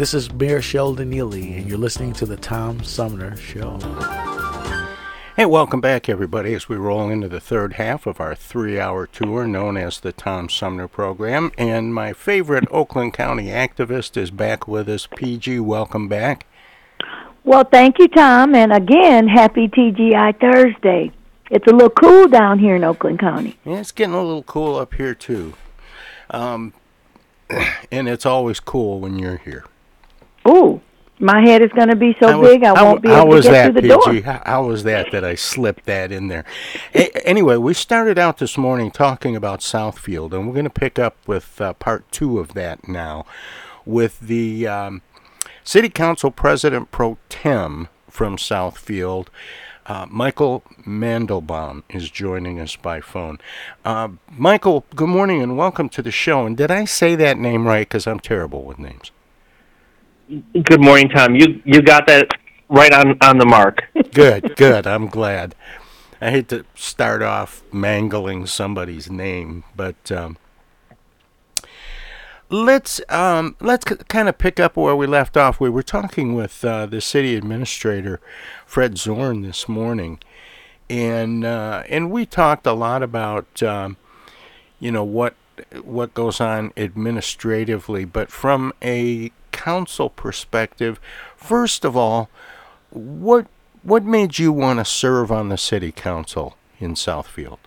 [0.00, 3.78] This is Mayor Sheldon Neely, and you're listening to the Tom Sumner Show.
[5.36, 9.06] Hey, welcome back, everybody, as we roll into the third half of our three hour
[9.06, 11.52] tour known as the Tom Sumner Program.
[11.58, 15.06] And my favorite Oakland County activist is back with us.
[15.06, 16.46] PG, welcome back.
[17.44, 18.54] Well, thank you, Tom.
[18.54, 21.12] And again, happy TGI Thursday.
[21.50, 23.58] It's a little cool down here in Oakland County.
[23.66, 25.52] Yeah, it's getting a little cool up here, too.
[26.30, 26.72] Um,
[27.92, 29.66] and it's always cool when you're here.
[30.48, 30.80] Ooh,
[31.18, 33.42] my head is going to be so How big I how- won't be able to
[33.42, 34.20] get that, through the PG?
[34.20, 34.32] door.
[34.32, 36.44] How, how was that that I slipped that in there?
[36.94, 40.98] A- anyway, we started out this morning talking about Southfield, and we're going to pick
[40.98, 43.26] up with uh, part two of that now,
[43.84, 45.02] with the um,
[45.62, 49.26] City Council President Pro Tem from Southfield.
[49.86, 53.38] Uh, Michael Mandelbaum is joining us by phone.
[53.84, 56.46] Uh, Michael, good morning and welcome to the show.
[56.46, 57.88] And did I say that name right?
[57.88, 59.10] Because I'm terrible with names.
[60.30, 61.34] Good morning, Tom.
[61.34, 62.30] You you got that
[62.68, 63.82] right on on the mark.
[64.12, 64.86] Good, good.
[64.86, 65.56] I'm glad.
[66.20, 70.36] I hate to start off mangling somebody's name, but um,
[72.48, 75.58] let's um, let's kind of pick up where we left off.
[75.58, 78.20] We were talking with uh, the city administrator,
[78.66, 80.20] Fred Zorn, this morning,
[80.88, 83.96] and uh, and we talked a lot about um,
[84.78, 85.34] you know what
[85.82, 89.32] what goes on administratively, but from a
[89.64, 91.00] council perspective,
[91.36, 92.28] first of all,
[92.90, 93.46] what
[93.82, 97.58] what made you want to serve on the city council in Southfield?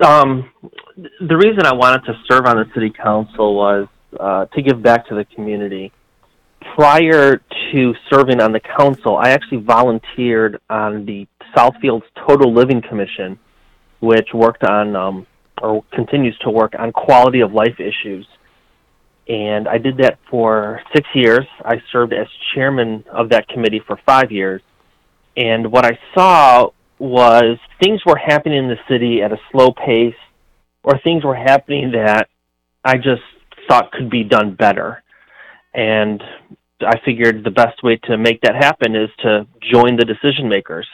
[0.00, 0.50] Um,
[0.96, 5.06] the reason I wanted to serve on the city council was uh, to give back
[5.08, 5.92] to the community.
[6.76, 7.36] Prior
[7.72, 13.38] to serving on the council, I actually volunteered on the Southfield's Total Living Commission,
[14.00, 15.26] which worked on um,
[15.60, 18.26] or continues to work on quality of life issues.
[19.26, 21.46] And I did that for six years.
[21.64, 24.60] I served as chairman of that committee for five years.
[25.36, 30.14] And what I saw was things were happening in the city at a slow pace,
[30.82, 32.28] or things were happening that
[32.84, 33.22] I just
[33.68, 35.02] thought could be done better.
[35.72, 36.22] And
[36.80, 40.86] I figured the best way to make that happen is to join the decision makers.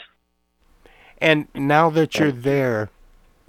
[1.18, 2.90] And now that you're there,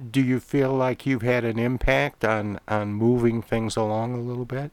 [0.10, 4.46] do you feel like you've had an impact on on moving things along a little
[4.46, 4.72] bit?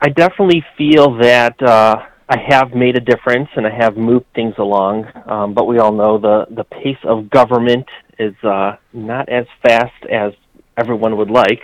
[0.00, 1.96] I definitely feel that uh,
[2.28, 5.06] I have made a difference and I have moved things along.
[5.26, 7.86] Um, but we all know the the pace of government
[8.18, 10.32] is uh, not as fast as
[10.76, 11.62] everyone would like.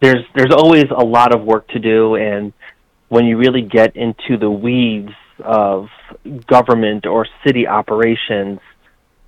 [0.00, 2.52] There's there's always a lot of work to do, and
[3.08, 5.12] when you really get into the weeds
[5.42, 5.88] of
[6.46, 8.60] government or city operations,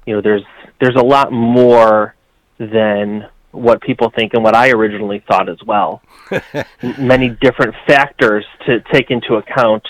[0.07, 0.45] you know there's
[0.81, 2.15] there's a lot more
[2.59, 6.03] than what people think and what I originally thought as well.
[6.99, 9.87] Many different factors to take into account.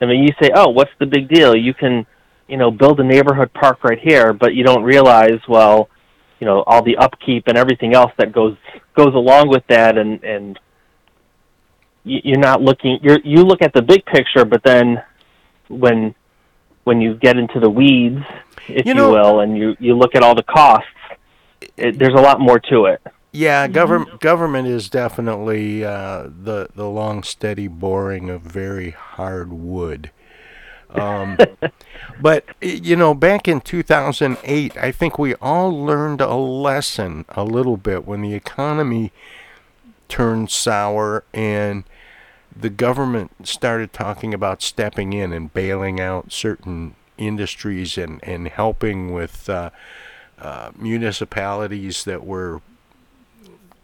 [0.00, 2.06] I mean, you say, "Oh, what's the big deal?" You can,
[2.48, 5.88] you know, build a neighborhood park right here, but you don't realize, well,
[6.40, 8.56] you know, all the upkeep and everything else that goes
[8.96, 10.58] goes along with that, and and
[12.04, 12.98] you- you're not looking.
[13.02, 15.02] You're you look at the big picture, but then
[15.68, 16.14] when
[16.84, 18.22] when you get into the weeds,
[18.68, 20.88] if You you, will, and you you look at all the costs,
[21.76, 23.02] it, there's a lot more to it.
[23.32, 30.10] Yeah, government government is definitely uh, the the long, steady boring of very hard wood.
[30.90, 31.36] Um,
[32.20, 37.76] but you know, back in 2008, I think we all learned a lesson a little
[37.76, 39.12] bit when the economy
[40.08, 41.82] turned sour and
[42.54, 49.12] the government started talking about stepping in and bailing out certain industries and and helping
[49.12, 49.70] with uh,
[50.38, 52.60] uh, municipalities that were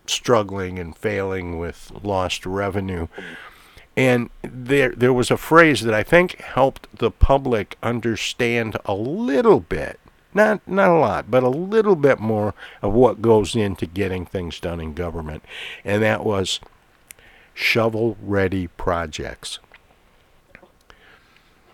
[0.06, 3.06] struggling and failing with lost revenue.
[3.96, 9.60] And there, there was a phrase that I think helped the public understand a little
[9.60, 10.00] bit,
[10.32, 14.60] not not a lot, but a little bit more of what goes into getting things
[14.60, 15.44] done in government,
[15.84, 16.60] and that was
[17.52, 19.58] shovel-ready projects.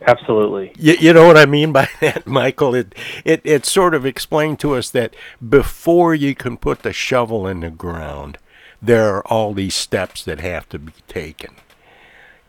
[0.03, 0.73] Absolutely.
[0.79, 2.75] You, you know what I mean by that, Michael?
[2.75, 2.95] It,
[3.25, 5.15] it it sort of explained to us that
[5.47, 8.39] before you can put the shovel in the ground,
[8.81, 11.55] there are all these steps that have to be taken.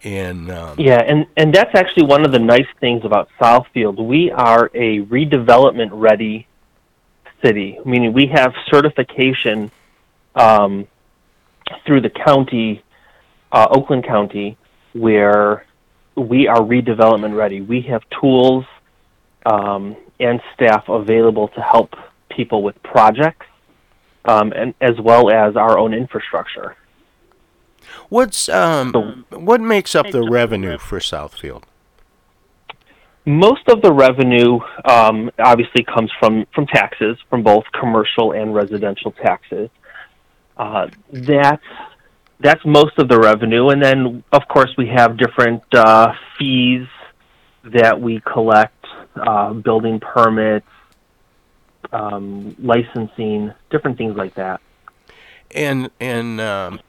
[0.03, 4.05] And um, yeah, and and that's actually one of the nice things about Southfield.
[4.05, 6.47] We are a redevelopment ready
[7.43, 9.71] city, meaning we have certification
[10.35, 10.87] um,
[11.85, 12.83] through the county,
[13.51, 14.57] uh, Oakland County,
[14.93, 15.65] where
[16.17, 17.61] we are redevelopment ready.
[17.61, 18.65] We have tools
[19.45, 21.93] um, and staff available to help
[22.29, 23.45] people with projects,
[24.25, 26.75] um, and as well as our own infrastructure.
[28.09, 31.63] What's um, what makes up the revenue for Southfield?
[33.25, 39.11] Most of the revenue um, obviously comes from from taxes, from both commercial and residential
[39.11, 39.69] taxes.
[40.57, 41.63] Uh, that's
[42.39, 46.87] that's most of the revenue, and then of course we have different uh, fees
[47.63, 48.85] that we collect,
[49.15, 50.67] uh, building permits,
[51.91, 54.61] um, licensing, different things like that.
[55.51, 56.79] And and um,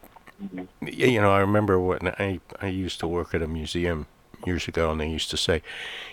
[0.83, 4.07] you know, I remember when I I used to work at a museum
[4.45, 5.63] years ago, and they used to say,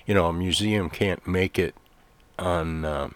[0.06, 1.76] you know, a museum can't make it
[2.40, 3.16] on um,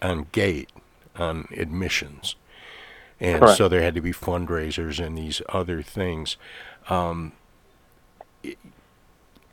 [0.00, 0.70] on gate
[1.16, 2.36] on admissions
[3.22, 3.56] and Correct.
[3.56, 6.36] so there had to be fundraisers and these other things.
[6.90, 7.32] Um,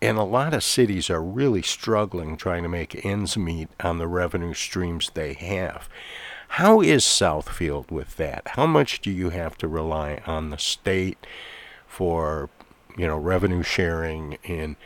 [0.01, 4.07] and a lot of cities are really struggling trying to make ends meet on the
[4.07, 5.87] revenue streams they have.
[6.53, 8.41] How is Southfield with that?
[8.47, 11.27] How much do you have to rely on the state
[11.87, 12.49] for,
[12.97, 14.77] you know, revenue sharing and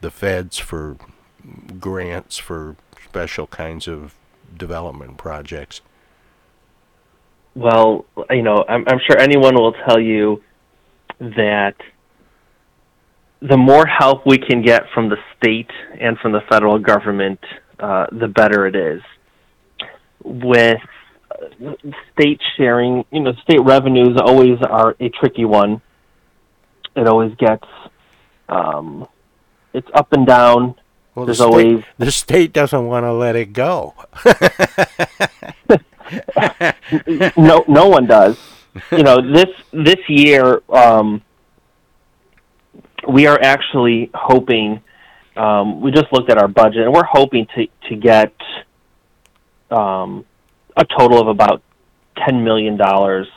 [0.00, 0.96] the feds for
[1.80, 4.14] grants for special kinds of
[4.56, 5.80] development projects?
[7.54, 10.42] Well, you know, I'm, I'm sure anyone will tell you
[11.20, 11.74] that
[13.40, 15.70] the more help we can get from the state
[16.00, 17.40] and from the federal government,
[17.78, 19.02] uh, the better it is.
[20.24, 20.80] With
[21.30, 21.72] uh,
[22.12, 25.82] state sharing, you know, state revenues always are a tricky one.
[26.94, 27.66] It always gets,
[28.48, 29.08] um,
[29.74, 30.76] it's up and down.
[31.14, 33.94] Well, There's the state, always the state doesn't want to let it go.
[37.36, 38.38] no, no one does.
[38.90, 41.22] You know, this this year, um,
[43.08, 44.82] we are actually hoping.
[45.36, 48.34] Um, we just looked at our budget, and we're hoping to to get
[49.70, 50.24] um,
[50.76, 51.62] a total of about
[52.26, 53.28] ten million dollars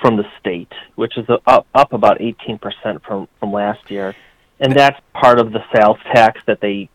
[0.00, 4.14] from the state, which is up up about eighteen percent from from last year,
[4.60, 6.88] and that's part of the sales tax that they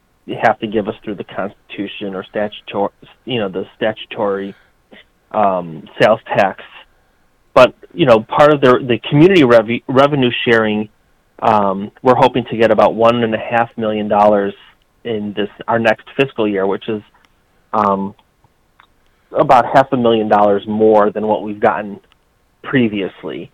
[0.44, 2.92] have to give us through the Constitution or statutory,
[3.26, 4.56] you know, the statutory
[5.32, 6.64] um, sales tax.
[7.54, 10.90] But you know, part of the the community rev- revenue sharing,
[11.40, 14.54] um, we're hoping to get about one and a half million dollars
[15.04, 17.02] in this our next fiscal year, which is
[17.74, 18.16] um,
[19.32, 22.00] about half a million dollars more than what we've gotten
[22.64, 23.52] previously.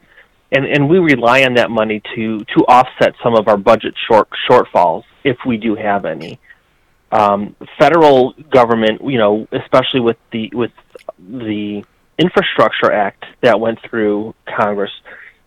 [0.52, 4.28] And and we rely on that money to to offset some of our budget short
[4.50, 6.40] shortfalls if we do have any.
[7.16, 10.72] Um, federal government, you know, especially with the with
[11.18, 11.84] the
[12.18, 14.92] Infrastructure Act that went through Congress,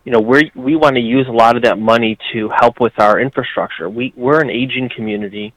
[0.03, 2.93] you know, we we want to use a lot of that money to help with
[2.99, 3.87] our infrastructure.
[3.87, 5.53] We we're an aging community,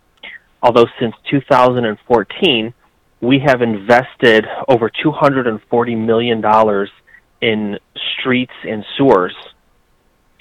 [0.63, 2.75] although since 2014
[3.23, 6.91] we have invested over 240 million dollars
[7.41, 7.79] in
[8.19, 9.35] streets and sewers.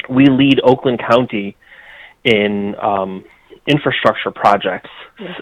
[0.10, 1.56] We lead Oakland County
[2.24, 3.24] in um,
[3.68, 4.90] infrastructure projects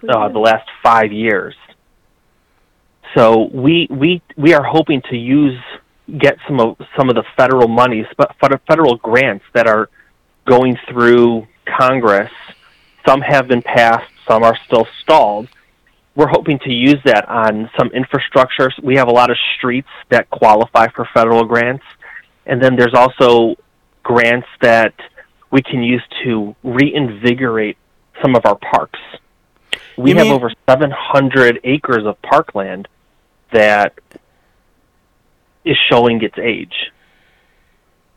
[0.09, 1.55] uh, the last five years.
[3.15, 5.59] So we we we are hoping to use
[6.17, 8.35] get some of some of the federal monies, but
[8.67, 9.89] federal grants that are
[10.47, 11.47] going through
[11.77, 12.31] Congress.
[13.07, 15.47] Some have been passed, some are still stalled.
[16.15, 18.71] We're hoping to use that on some infrastructure.
[18.83, 21.85] We have a lot of streets that qualify for federal grants,
[22.45, 23.55] and then there's also
[24.03, 24.93] grants that
[25.51, 27.77] we can use to reinvigorate
[28.21, 28.99] some of our parks.
[29.97, 32.87] We You have mean- over 700 acres of parkland
[33.51, 33.93] that
[35.65, 36.91] is showing its age.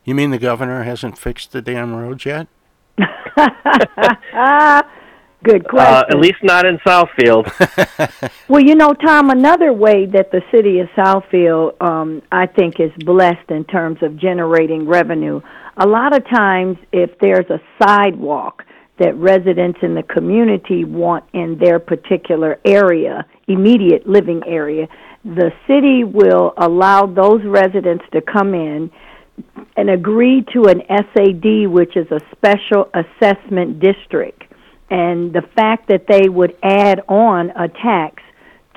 [0.04, 2.47] You mean the governor hasn't fixed the damn roads yet?
[5.44, 5.94] Good question.
[5.94, 7.50] Uh, at least not in Southfield.
[8.49, 12.90] Well, you know, Tom, another way that the city of Southfield, um, I think, is
[13.04, 15.40] blessed in terms of generating revenue.
[15.78, 18.62] a lot of times if there's a sidewalk
[18.99, 24.87] that residents in the community want in their particular area, immediate living area,
[25.25, 28.90] the city will allow those residents to come in
[29.76, 34.42] and agree to an SAD, which is a special assessment district.
[34.90, 38.22] And the fact that they would add on a tax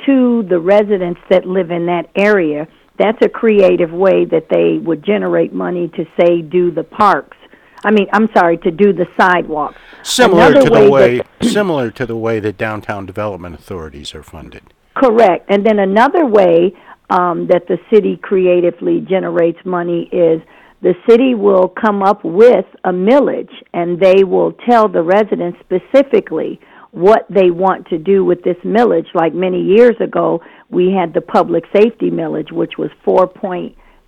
[0.05, 2.67] to the residents that live in that area,
[2.97, 7.37] that's a creative way that they would generate money to, say, do the parks.
[7.85, 9.77] I mean, I'm sorry, to do the sidewalks.
[10.03, 14.23] Similar Another to the way, that- similar to the way that downtown development authorities are
[14.23, 14.63] funded.
[14.95, 15.45] Correct.
[15.49, 16.73] And then another way
[17.09, 20.41] um, that the city creatively generates money is
[20.81, 26.59] the city will come up with a millage and they will tell the residents specifically
[26.91, 29.07] what they want to do with this millage.
[29.13, 32.89] Like many years ago, we had the public safety millage, which was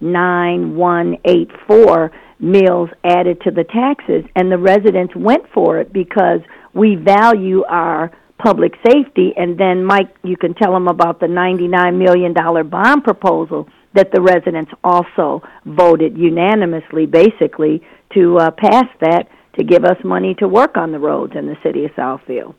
[0.02, 6.42] 4.9184 mills added to the taxes, and the residents went for it because
[6.74, 9.34] we value our public safety.
[9.36, 12.34] And then, Mike, you can tell them about the $99 million
[12.70, 17.82] bond proposal that the residents also voted unanimously, basically,
[18.14, 19.28] to uh, pass that
[19.58, 22.54] to give us money to work on the roads in the city of Southfield.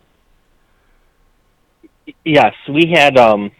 [2.24, 3.52] Yes, we had um,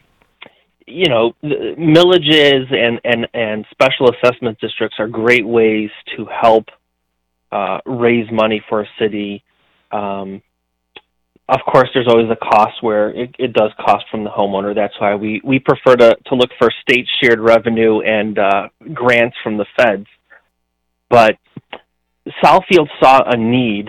[0.89, 6.67] you know, millages and, and, and special assessment districts are great ways to help
[7.53, 9.43] uh, raise money for a city.
[9.93, 10.43] Um,
[11.49, 14.75] of course, there's always a cost where it, it does cost from the homeowner.
[14.75, 19.37] That's why we, we prefer to, to look for state shared revenue and uh, grants
[19.43, 20.07] from the feds.
[21.09, 21.37] But
[22.45, 23.89] Southfield saw a need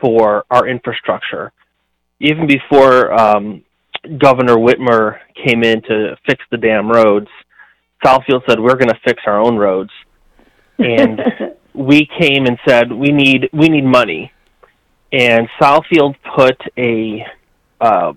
[0.00, 1.52] for our infrastructure.
[2.20, 3.62] Even before um,
[4.18, 7.28] Governor Whitmer came in to fix the damn roads,
[8.04, 9.90] Southfield said we're going to fix our own roads,
[10.78, 11.20] and
[11.74, 14.32] we came and said we need we need money,
[15.12, 17.24] and Southfield put a
[17.80, 18.12] uh,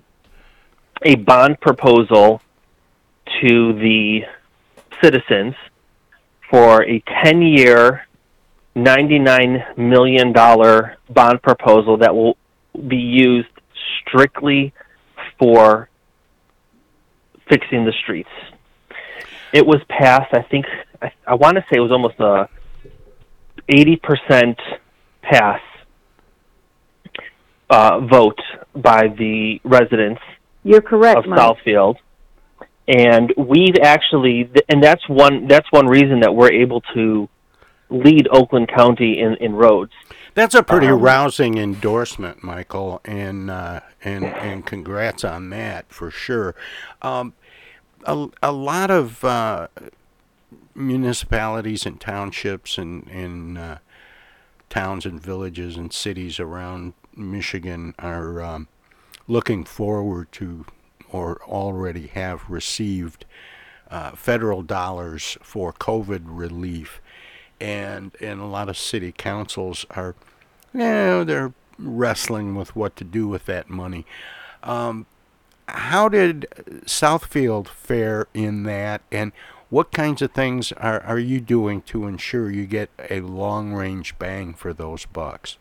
[1.02, 2.40] a bond proposal
[3.40, 4.22] to the
[5.02, 5.54] citizens
[6.50, 8.06] for a ten year,
[8.74, 12.36] ninety nine million dollar bond proposal that will
[12.88, 13.48] be used
[14.00, 14.72] strictly
[15.38, 15.88] for
[17.48, 18.30] fixing the streets.
[19.52, 20.34] It was passed.
[20.34, 20.66] I think
[21.00, 22.48] I, I want to say it was almost a
[23.68, 24.58] eighty percent
[25.22, 25.60] pass
[27.70, 28.40] uh, vote
[28.74, 30.20] by the residents
[30.62, 31.38] You're correct, of Mike.
[31.38, 31.96] Southfield,
[32.88, 37.28] and we've actually, and that's one that's one reason that we're able to
[37.88, 39.92] lead Oakland County in in roads.
[40.36, 46.10] That's a pretty Um, rousing endorsement, Michael, and uh, and and congrats on that for
[46.10, 46.54] sure.
[47.00, 47.32] Um,
[48.04, 49.68] a, a lot of uh,
[50.74, 53.78] municipalities and townships and and uh,
[54.68, 58.68] towns and villages and cities around Michigan are um,
[59.26, 60.66] looking forward to
[61.10, 63.24] or already have received
[63.90, 67.00] uh, federal dollars for COVID relief,
[67.60, 70.14] and and a lot of city councils are,
[70.72, 74.06] you know, they're wrestling with what to do with that money.
[74.62, 75.06] Um,
[75.68, 76.46] how did
[76.86, 79.32] Southfield fare in that, and
[79.68, 84.16] what kinds of things are, are you doing to ensure you get a long range
[84.18, 85.58] bang for those bucks?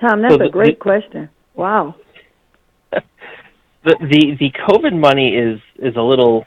[0.00, 1.28] Tom, that's So a great the- question.
[1.54, 1.94] Wow.
[2.92, 3.02] the
[3.84, 6.46] the the COVID money is is a little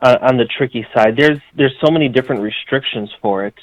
[0.00, 1.16] uh, on the tricky side.
[1.16, 3.54] There's there's so many different restrictions for it,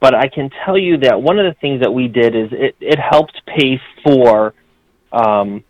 [0.00, 2.76] but I can tell you that one of the things that we did is it
[2.80, 4.54] it helped pay for,
[5.12, 5.64] um,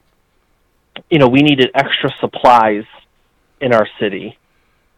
[1.11, 2.85] you know, we needed extra supplies
[3.61, 4.39] in our city.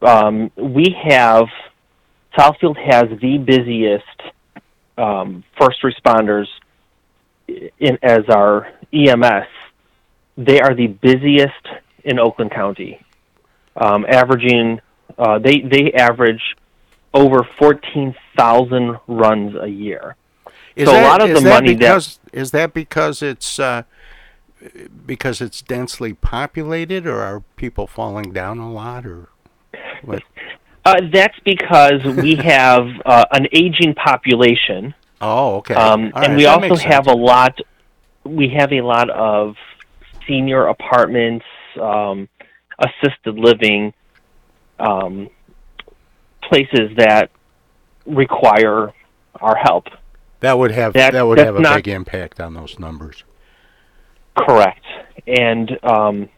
[0.02, 1.46] Um, we have
[2.38, 4.04] Southfield has the busiest
[4.96, 6.46] um, first responders
[7.46, 9.46] in as our EMS
[10.38, 11.66] they are the busiest
[12.04, 13.04] in Oakland County,
[13.76, 14.80] um, averaging
[15.18, 16.56] uh, they they average
[17.12, 20.16] over fourteen thousand runs a year.
[20.76, 23.82] Is so that, a lot of the money because, is that because it's uh,
[25.04, 29.28] because it's densely populated, or are people falling down a lot, or
[30.02, 30.22] what?
[30.84, 34.94] uh, that's because we have uh, an aging population.
[35.20, 35.74] Oh, okay.
[35.74, 37.08] Um, and right, we that also have sense.
[37.08, 37.58] a lot.
[38.24, 39.56] We have a lot of
[40.26, 41.46] senior apartments,
[41.80, 42.28] um,
[42.78, 43.92] assisted living,
[44.78, 45.28] um,
[46.42, 47.30] places that
[48.06, 48.92] require
[49.40, 49.84] our help.
[50.40, 53.24] that would have that- that would have a not- big impact on those numbers.
[54.36, 54.84] Correct.
[55.26, 56.28] And um,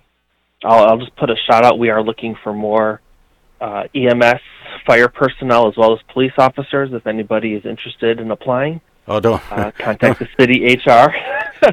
[0.65, 1.79] I'll, I'll just put a shout out.
[1.79, 3.01] We are looking for more
[3.61, 4.41] uh, EMS
[4.87, 6.91] fire personnel as well as police officers.
[6.93, 11.13] If anybody is interested in applying, oh, don't uh, contact the city HR.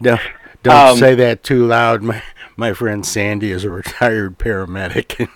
[0.01, 0.19] don't
[0.63, 2.03] don't Um, say that too loud.
[2.03, 2.21] My
[2.57, 5.27] my friend Sandy is a retired paramedic.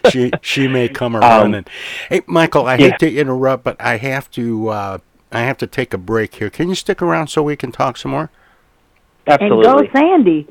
[0.10, 1.68] she she may come around Um, and
[2.08, 2.90] hey Michael, I yeah.
[2.90, 4.98] hate to interrupt, but I have to uh,
[5.30, 6.48] I have to take a break here.
[6.48, 8.30] Can you stick around so we can talk some more?
[9.26, 9.66] Absolutely.
[9.66, 10.46] And go Sandy.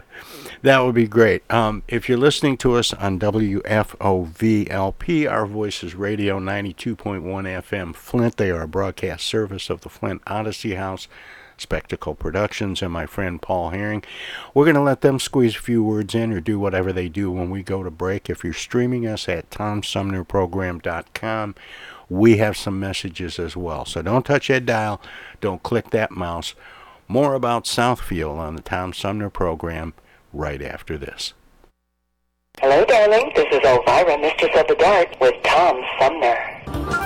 [0.62, 1.48] That would be great.
[1.52, 3.70] Um, if you're listening to us on WFOVLP,
[5.30, 10.74] Our Voices Radio 92.1 FM, Flint, they are a broadcast service of the Flint Odyssey
[10.74, 11.06] House,
[11.58, 14.04] Spectacle Productions, and my friend Paul Herring.
[14.54, 17.30] We're going to let them squeeze a few words in or do whatever they do
[17.30, 18.28] when we go to break.
[18.28, 21.54] If you're streaming us at TomSumnerProgram.com,
[22.08, 23.84] we have some messages as well.
[23.84, 25.00] So don't touch that dial,
[25.40, 26.54] don't click that mouse.
[27.08, 29.94] More about Southfield on the Tom Sumner program
[30.32, 31.34] right after this.
[32.60, 33.32] Hello, darling.
[33.34, 37.05] This is Elvira, Mistress of the Dark, with Tom Sumner.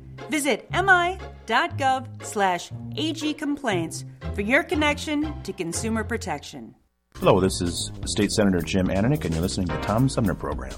[0.31, 1.19] Visit mi.gov
[1.51, 6.75] southfield.gov slash agcomplaints for your connection to consumer protection.
[7.15, 10.73] Hello, this is State Senator Jim Ananich, and you're listening to the Tom Sumner Program.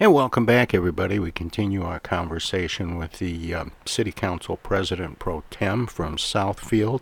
[0.00, 1.18] And welcome back, everybody.
[1.18, 7.00] We continue our conversation with the um, City Council President Pro Tem from Southfield,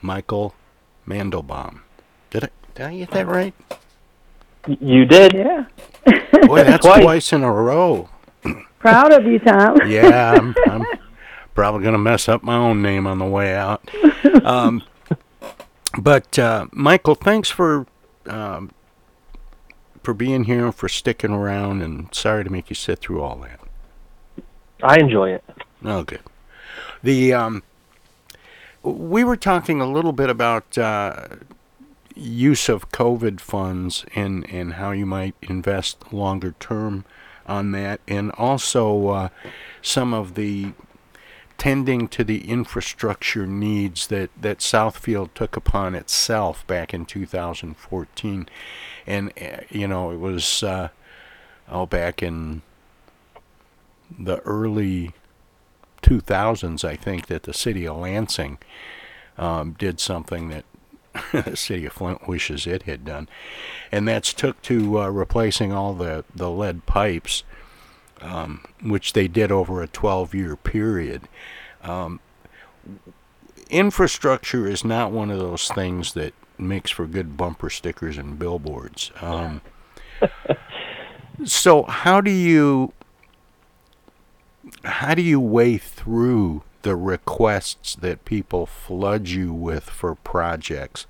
[0.00, 0.54] Michael
[1.06, 1.80] Mandelbaum.
[2.30, 3.54] Did I, did I get that right?
[4.66, 5.34] You did?
[5.34, 5.66] Yeah.
[6.46, 7.02] Boy, that's twice.
[7.02, 8.08] twice in a row.
[8.80, 9.78] Proud of you, Tom.
[9.86, 10.84] yeah, I'm, I'm
[11.54, 13.88] probably going to mess up my own name on the way out.
[14.42, 14.82] Um,
[15.98, 17.86] but uh, Michael, thanks for
[18.26, 18.70] um,
[20.02, 23.36] for being here, and for sticking around, and sorry to make you sit through all
[23.36, 23.60] that.
[24.82, 25.44] I enjoy it.
[25.84, 26.22] Oh, good.
[27.02, 27.62] The um,
[28.82, 31.26] we were talking a little bit about uh,
[32.14, 37.04] use of COVID funds and and how you might invest longer term
[37.50, 39.28] on that, and also uh,
[39.82, 40.72] some of the
[41.60, 48.48] tending to the infrastructure needs that, that Southfield took upon itself back in 2014.
[49.06, 50.88] And, uh, you know, it was uh,
[51.90, 52.62] back in
[54.18, 55.12] the early
[56.02, 58.56] 2000s, I think, that the city of Lansing
[59.36, 60.64] um, did something that
[61.32, 63.28] the city of Flint wishes it had done.
[63.90, 67.44] And that's took to uh, replacing all the, the lead pipes
[68.20, 71.28] um, which they did over a 12 year period.
[71.82, 72.20] Um,
[73.68, 79.10] infrastructure is not one of those things that makes for good bumper stickers and billboards.
[79.20, 79.62] Um,
[81.44, 82.92] so how do you
[84.84, 91.06] how do you weigh through the requests that people flood you with for projects,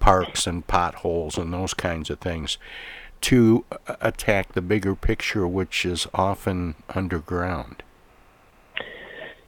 [0.00, 2.58] parks and potholes and those kinds of things?
[3.20, 3.64] to
[4.00, 7.82] attack the bigger picture, which is often underground.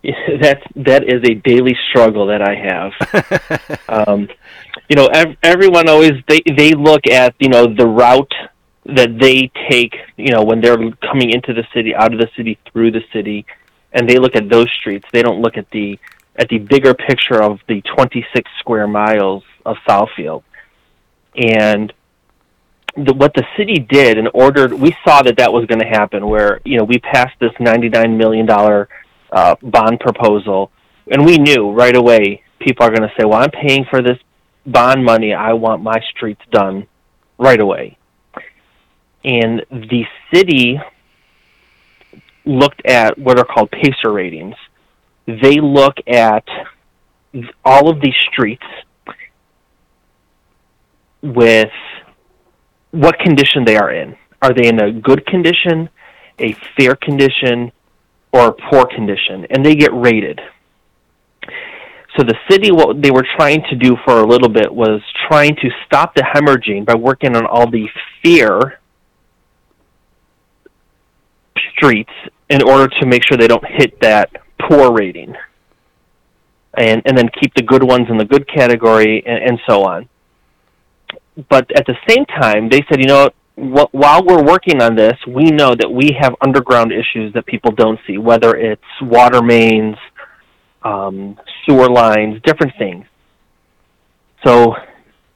[0.40, 3.78] That's that is a daily struggle that I have.
[4.08, 4.28] um,
[4.88, 8.32] you know, ev- everyone always they they look at you know the route
[8.86, 9.94] that they take.
[10.16, 13.44] You know, when they're coming into the city, out of the city, through the city,
[13.92, 15.06] and they look at those streets.
[15.12, 15.98] They don't look at the
[16.36, 20.42] at the bigger picture of the 26 square miles of Southfield.
[21.36, 21.92] And
[22.96, 26.28] the, what the city did in order, we saw that that was going to happen.
[26.28, 28.88] Where you know we passed this ninety-nine million dollar
[29.30, 30.70] uh, bond proposal,
[31.10, 34.18] and we knew right away people are going to say, "Well, I'm paying for this
[34.66, 35.32] bond money.
[35.32, 36.86] I want my streets done
[37.38, 37.96] right away."
[39.22, 40.80] And the city
[42.50, 44.56] looked at what are called PASER ratings.
[45.26, 46.44] They look at
[47.64, 48.64] all of these streets
[51.22, 51.70] with
[52.90, 54.16] what condition they are in.
[54.42, 55.88] Are they in a good condition,
[56.38, 57.70] a fair condition,
[58.32, 59.46] or a poor condition?
[59.50, 60.40] And they get rated.
[62.16, 65.54] So the city, what they were trying to do for a little bit was trying
[65.56, 67.86] to stop the hemorrhaging by working on all the
[68.22, 68.80] fear
[71.76, 72.12] streets
[72.50, 74.30] in order to make sure they don't hit that
[74.68, 75.34] poor rating.
[76.76, 80.08] And, and then keep the good ones in the good category and, and so on
[81.48, 85.16] but at the same time, they said, you know, wh- while we're working on this,
[85.26, 89.96] we know that we have underground issues that people don't see, whether it's water mains,
[90.82, 93.04] um, sewer lines, different things.
[94.44, 94.74] So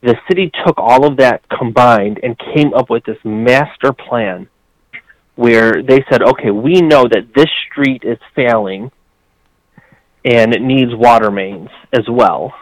[0.03, 4.49] the city took all of that combined and came up with this master plan
[5.37, 8.91] where they said, okay, we know that this street is failing
[10.25, 12.55] and it needs water mains as well,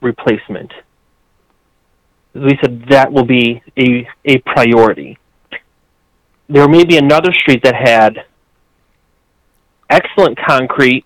[0.00, 0.72] replacement
[2.34, 5.18] we said that will be a, a priority.
[6.48, 8.24] There may be another street that had
[9.90, 11.04] excellent concrete,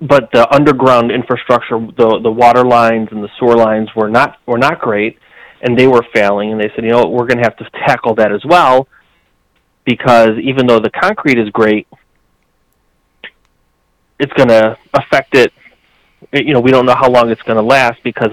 [0.00, 4.58] but the underground infrastructure, the the water lines and the sewer lines were not were
[4.58, 5.18] not great,
[5.62, 6.52] and they were failing.
[6.52, 8.86] And they said, you know, we're going to have to tackle that as well,
[9.86, 11.88] because even though the concrete is great,
[14.18, 15.52] it's going to affect it.
[16.32, 18.30] You know, we don't know how long it's going to last because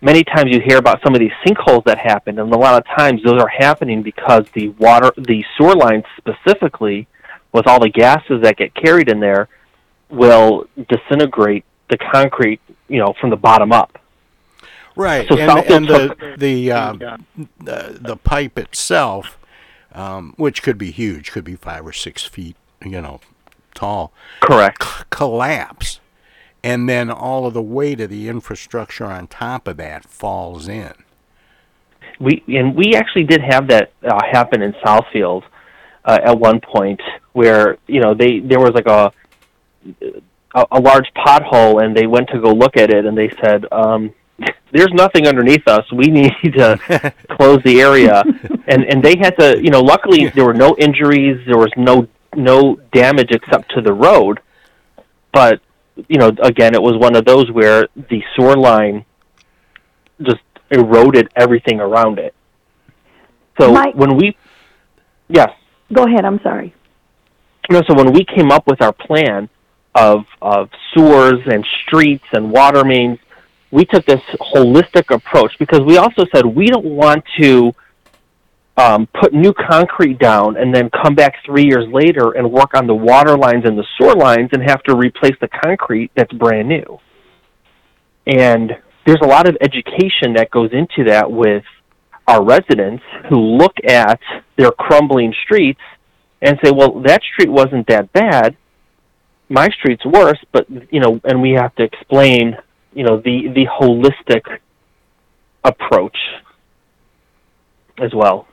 [0.00, 2.86] many times you hear about some of these sinkholes that happen, and a lot of
[2.96, 7.06] times those are happening because the water, the sewer lines specifically,
[7.52, 9.48] with all the gases that get carried in there,
[10.08, 13.98] will disintegrate the concrete, you know, from the bottom up.
[14.96, 16.92] Right, so and, and the the, uh,
[17.58, 19.38] the the pipe itself,
[19.92, 23.20] um, which could be huge, could be five or six feet, you know,
[23.74, 24.12] tall.
[24.40, 24.82] Correct.
[24.82, 26.00] C- collapse
[26.62, 30.92] and then all of the weight of the infrastructure on top of that falls in.
[32.18, 35.44] We and we actually did have that uh, happen in Southfield
[36.04, 37.00] uh, at one point,
[37.32, 39.10] where you know they there was like a
[40.54, 43.64] a, a large pothole, and they went to go look at it, and they said,
[43.72, 44.12] um,
[44.72, 45.84] "There's nothing underneath us.
[45.92, 48.22] We need to close the area."
[48.66, 49.80] and and they had to, you know.
[49.80, 51.40] Luckily, there were no injuries.
[51.46, 54.40] There was no no damage except to the road,
[55.32, 55.60] but
[56.08, 59.04] you know, again, it was one of those where the sewer line
[60.22, 62.34] just eroded everything around it.
[63.60, 64.36] So Mike- when we,
[65.28, 65.50] yes,
[65.92, 66.24] Go ahead.
[66.24, 66.72] I'm sorry.
[67.68, 69.48] no, so when we came up with our plan
[69.96, 73.18] of of sewers and streets and water mains,
[73.70, 74.20] we took this
[74.54, 77.72] holistic approach because we also said we don't want to
[78.76, 82.86] um, put new concrete down and then come back three years later and work on
[82.86, 86.68] the water lines and the sewer lines and have to replace the concrete that's brand
[86.68, 86.98] new.
[88.26, 88.72] And
[89.06, 91.64] there's a lot of education that goes into that with
[92.26, 94.20] our residents who look at
[94.56, 95.80] their crumbling streets
[96.42, 98.56] and say, well, that street wasn't that bad.
[99.48, 102.56] My street's worse, but, you know, and we have to explain,
[102.92, 104.58] you know, the, the holistic
[105.64, 106.16] approach
[107.98, 108.46] as well.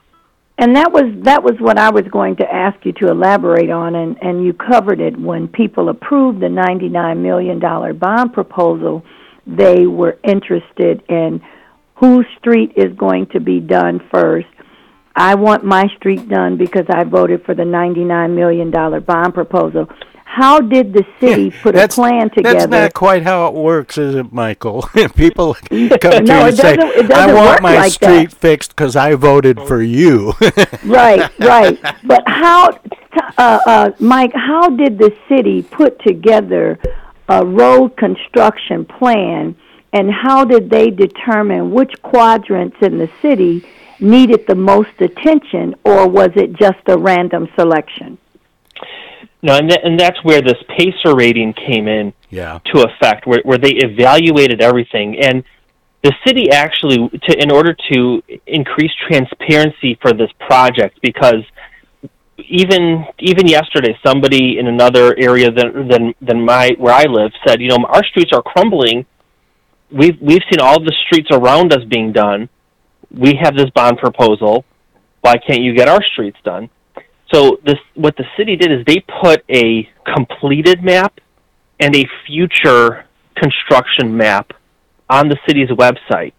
[0.59, 3.93] And that was that was what I was going to ask you to elaborate on,
[3.93, 9.03] and and you covered it when people approved the ninety nine million dollar bond proposal.
[9.45, 11.41] They were interested in
[11.95, 14.47] whose street is going to be done first.
[15.15, 19.35] I want my street done because I voted for the ninety nine million dollar bond
[19.35, 19.87] proposal.
[20.37, 22.59] How did the city put a plan together?
[22.59, 24.83] That's not quite how it works, is it, Michael?
[25.15, 26.77] People come to No, you and say,
[27.11, 28.37] "I want my like street that.
[28.37, 30.33] fixed because I voted for you."
[30.85, 31.79] right, right.
[32.03, 32.69] But how,
[33.39, 34.31] uh, uh, Mike?
[34.35, 36.77] How did the city put together
[37.27, 39.55] a road construction plan,
[39.91, 43.65] and how did they determine which quadrants in the city
[43.99, 48.19] needed the most attention, or was it just a random selection?
[49.41, 52.59] No, and, th- and that's where this PASER rating came in Yeah.
[52.73, 55.19] to effect, where, where they evaluated everything.
[55.19, 55.43] And
[56.03, 61.43] the city actually, to, in order to increase transparency for this project, because
[62.37, 67.61] even even yesterday, somebody in another area than than than my where I live said,
[67.61, 69.05] you know, our streets are crumbling.
[69.91, 72.49] We've we've seen all the streets around us being done.
[73.11, 74.65] We have this bond proposal.
[75.21, 76.69] Why can't you get our streets done?
[77.33, 81.19] So this what the city did is they put a completed map
[81.79, 84.53] and a future construction map
[85.09, 86.33] on the city's website.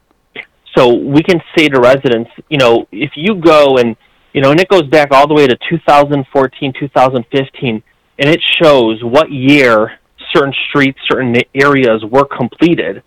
[0.77, 3.97] So we can say to residents, you know, if you go and
[4.33, 7.83] you know, and it goes back all the way to 2014, 2015,
[8.19, 9.99] and it shows what year
[10.33, 13.03] certain streets, certain areas were completed.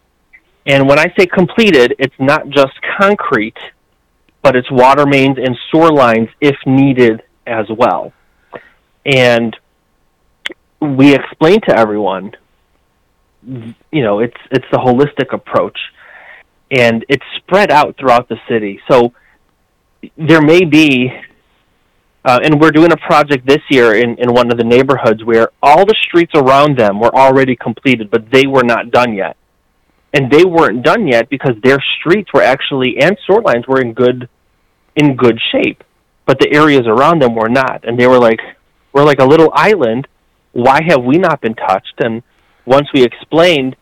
[0.66, 3.58] And when I say completed, it's not just concrete,
[4.42, 8.14] but it's water mains and sewer lines if needed as well.
[9.06, 9.56] And
[10.80, 12.32] we explain to everyone,
[13.44, 15.78] you know, it's it's the holistic approach,
[16.72, 18.80] and it's spread out throughout the city.
[18.90, 19.14] So
[20.18, 21.12] there may be,
[22.26, 25.50] uh, and we're doing a project this year in, in one of the neighborhoods where
[25.62, 29.38] all the streets around them were already completed, but they were not done yet.
[30.14, 33.94] And they weren't done yet because their streets were actually and sewer lines were in
[33.94, 34.28] good
[34.96, 35.84] in good shape,
[36.32, 37.84] but the areas around them were not.
[37.84, 38.40] And they were like,
[38.94, 40.08] we're like a little island.
[40.54, 41.96] Why have we not been touched?
[42.00, 42.24] And
[42.64, 43.76] once we explained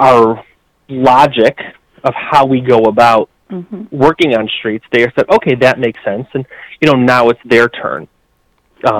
[0.00, 0.44] our
[0.88, 1.56] logic
[2.02, 3.94] of how we go about Mm-hmm.
[3.94, 6.26] working on streets, they said, okay, that makes sense.
[6.32, 6.46] And,
[6.80, 8.08] you know, now it's their turn.
[8.82, 8.96] Um,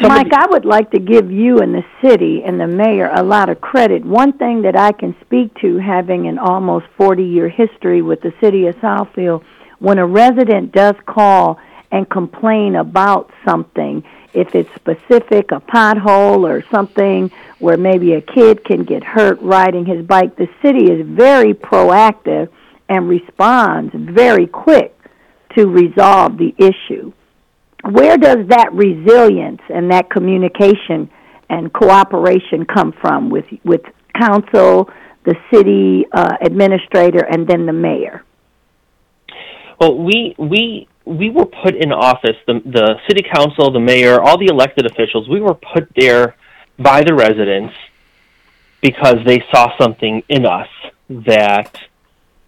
[0.00, 3.24] Well, Mike, I would like to give you and the city and the mayor a
[3.24, 4.04] lot of credit.
[4.04, 8.32] One thing that I can speak to, having an almost 40 year history with the
[8.40, 9.42] city of Southfield,
[9.80, 11.58] when a resident does call
[11.90, 18.64] and complain about something, if it's specific, a pothole or something where maybe a kid
[18.64, 22.48] can get hurt riding his bike, the city is very proactive
[22.88, 24.92] and responds very quick
[25.56, 27.12] to resolve the issue
[27.90, 31.10] where does that resilience and that communication
[31.48, 33.82] and cooperation come from with with
[34.14, 34.90] council,
[35.24, 38.24] the city uh, administrator, and then the mayor?
[39.80, 42.36] Well, we we we were put in office.
[42.46, 45.28] The the city council, the mayor, all the elected officials.
[45.28, 46.36] We were put there
[46.78, 47.74] by the residents
[48.82, 50.68] because they saw something in us
[51.08, 51.78] that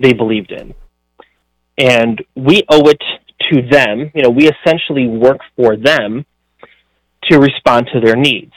[0.00, 0.74] they believed in,
[1.78, 3.02] and we owe it
[3.50, 4.10] to them.
[4.14, 6.26] You know, we essentially work for them
[7.30, 8.54] to respond to their needs,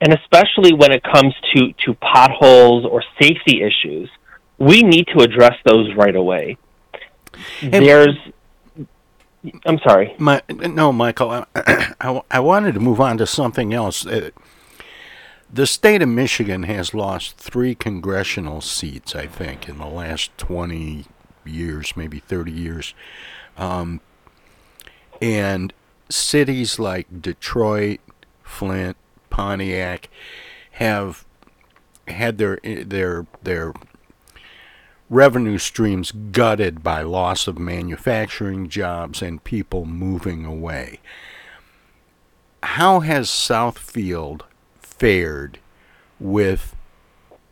[0.00, 4.08] and especially when it comes to to potholes or safety issues,
[4.58, 6.56] we need to address those right away.
[7.60, 8.16] There's
[9.66, 10.14] I'm sorry.
[10.18, 11.46] My, no, Michael, I,
[12.00, 14.06] I, I wanted to move on to something else.
[14.06, 14.30] Uh,
[15.52, 21.06] the state of Michigan has lost three congressional seats, I think, in the last 20
[21.44, 22.94] years, maybe 30 years.
[23.56, 24.00] Um,
[25.20, 25.72] and
[26.08, 28.00] cities like Detroit,
[28.42, 28.96] Flint,
[29.30, 30.08] Pontiac
[30.72, 31.24] have
[32.06, 33.72] had their their their
[35.10, 41.00] revenue streams gutted by loss of manufacturing jobs and people moving away.
[42.62, 44.42] How has Southfield
[44.80, 45.58] fared
[46.18, 46.74] with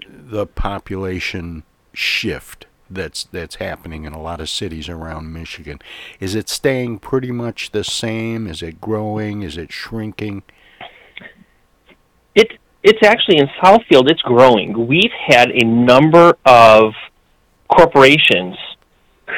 [0.08, 1.62] the population
[1.92, 5.78] shift that's that's happening in a lot of cities around Michigan?
[6.20, 8.46] Is it staying pretty much the same?
[8.46, 9.42] Is it growing?
[9.42, 10.42] Is it shrinking?
[12.34, 14.10] It it's actually in Southfield.
[14.10, 14.86] It's growing.
[14.86, 16.94] We've had a number of
[17.76, 18.56] corporations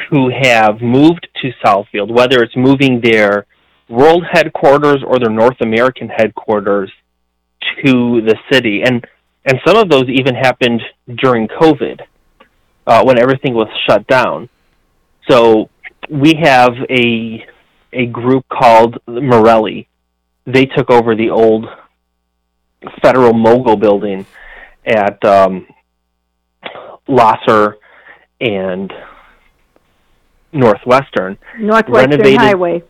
[0.09, 3.45] who have moved to Southfield, whether it's moving their
[3.89, 6.91] world headquarters or their North American headquarters
[7.83, 9.05] to the city, and
[9.47, 10.81] and some of those even happened
[11.17, 12.01] during COVID,
[12.87, 14.49] uh, when everything was shut down.
[15.29, 15.69] So
[16.09, 17.45] we have a
[17.93, 19.87] a group called Marelli.
[20.45, 21.65] They took over the old
[23.01, 24.25] Federal Mogul building
[24.85, 25.67] at um,
[27.07, 27.75] Lahser
[28.39, 28.91] and
[30.51, 31.37] Northwestern.
[31.59, 32.83] Northwestern renovated, Highway.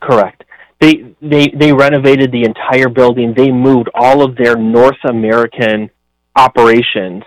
[0.00, 0.44] Correct.
[0.80, 3.34] They they they renovated the entire building.
[3.36, 5.90] They moved all of their North American
[6.34, 7.22] operations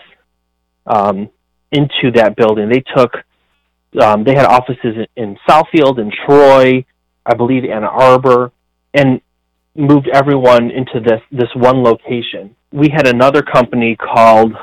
[0.85, 1.29] um,
[1.71, 2.69] into that building.
[2.69, 3.11] They took
[4.01, 6.85] um, they had offices in, in Southfield and Troy,
[7.25, 8.51] I believe Ann Arbor,
[8.93, 9.21] and
[9.75, 12.55] moved everyone into this this one location.
[12.71, 14.53] We had another company called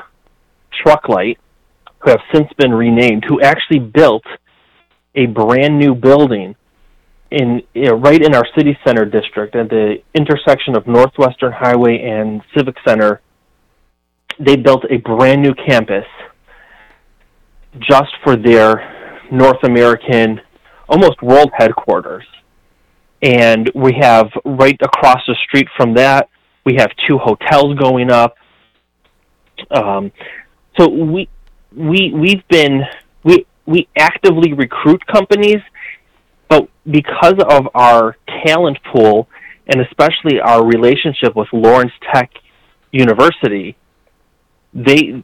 [0.71, 1.39] Truck-Lite,
[2.07, 4.23] who have since been renamed, who actually built
[5.15, 6.55] a brand new building
[7.31, 12.01] in you know, right in our city center district at the intersection of Northwestern Highway
[12.01, 13.21] and Civic Center.
[14.39, 16.05] They built a brand new campus
[17.79, 20.39] just for their North American,
[20.87, 22.25] almost world headquarters.
[23.21, 26.29] And we have right across the street from that,
[26.65, 28.37] we have two hotels going up.
[29.71, 30.11] Um,
[30.77, 31.27] so we
[31.77, 32.81] we we've been
[33.23, 35.61] we we actively recruit companies,
[36.49, 39.27] but because of our talent pool
[39.67, 42.31] and especially our relationship with Lawrence Tech
[42.91, 43.75] University,
[44.73, 45.23] they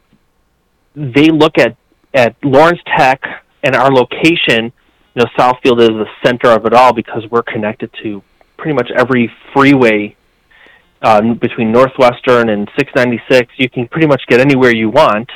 [0.94, 1.76] they look at
[2.14, 3.20] at Lawrence Tech
[3.62, 4.72] and our location.
[5.14, 8.22] You know, Southfield is the center of it all because we're connected to
[8.56, 10.16] pretty much every freeway
[11.02, 13.52] uh, between Northwestern and 696.
[13.56, 15.30] You can pretty much get anywhere you want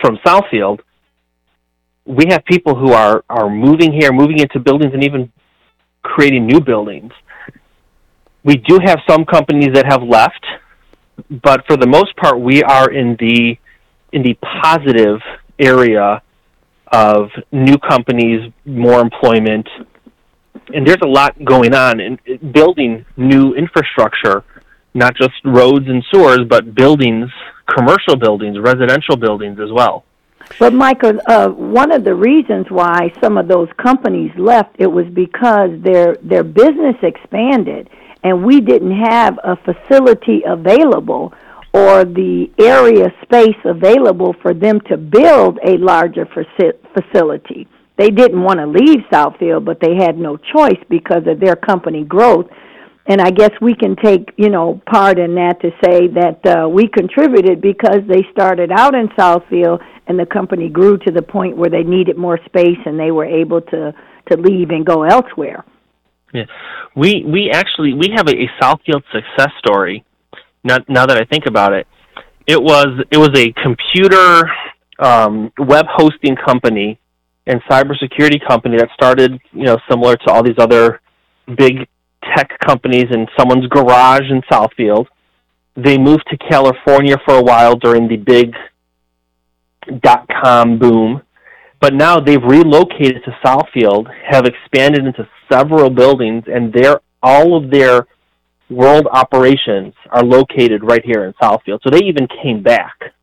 [0.00, 0.80] from Southfield.
[2.04, 5.32] We have people who are are moving here, moving into buildings, and even
[6.02, 7.12] creating new buildings.
[8.44, 10.44] We do have some companies that have left,
[11.42, 13.56] but for the most part, we are in the
[14.12, 15.20] in the positive
[15.58, 16.22] area
[16.90, 19.68] of new companies, more employment,
[20.72, 22.18] and there's a lot going on in
[22.52, 24.44] building new infrastructure,
[24.98, 27.30] not just roads and sewers, but buildings,
[27.74, 30.04] commercial buildings, residential buildings as well.
[30.58, 35.06] But Michael, uh, one of the reasons why some of those companies left it was
[35.06, 37.90] because their their business expanded,
[38.24, 41.34] and we didn't have a facility available
[41.74, 47.68] or the area space available for them to build a larger faci- facility.
[47.98, 52.04] They didn't want to leave Southfield, but they had no choice because of their company
[52.04, 52.46] growth.
[53.08, 56.68] And I guess we can take, you know, part in that to say that uh,
[56.68, 61.56] we contributed because they started out in Southfield and the company grew to the point
[61.56, 63.94] where they needed more space and they were able to
[64.30, 65.64] to leave and go elsewhere.
[66.34, 66.44] Yeah,
[66.94, 70.04] we we actually we have a, a Southfield success story.
[70.62, 71.86] Now, now that I think about it,
[72.46, 74.50] it was it was a computer
[74.98, 76.98] um, web hosting company
[77.46, 81.00] and cybersecurity company that started, you know, similar to all these other
[81.56, 81.88] big
[82.34, 85.06] tech companies in someone's garage in Southfield.
[85.76, 88.54] They moved to California for a while during the big
[90.02, 91.22] dot com boom,
[91.80, 97.70] but now they've relocated to Southfield, have expanded into several buildings, and their all of
[97.70, 98.06] their
[98.68, 101.80] world operations are located right here in Southfield.
[101.82, 103.14] So they even came back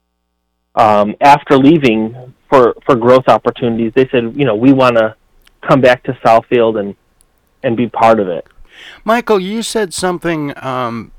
[0.73, 3.91] um, after leaving for for growth opportunities.
[3.93, 5.15] They said, you know, we want to
[5.61, 6.95] come back to Southfield and
[7.63, 8.47] and be part of it.
[9.03, 11.11] Michael, you said something um,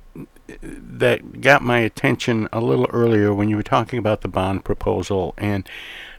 [0.63, 5.35] that got my attention a little earlier when you were talking about the bond proposal
[5.37, 5.69] and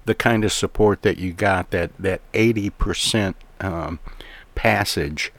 [0.05, 3.99] the kind of support that you got that that eighty percent um,
[4.55, 5.31] passage.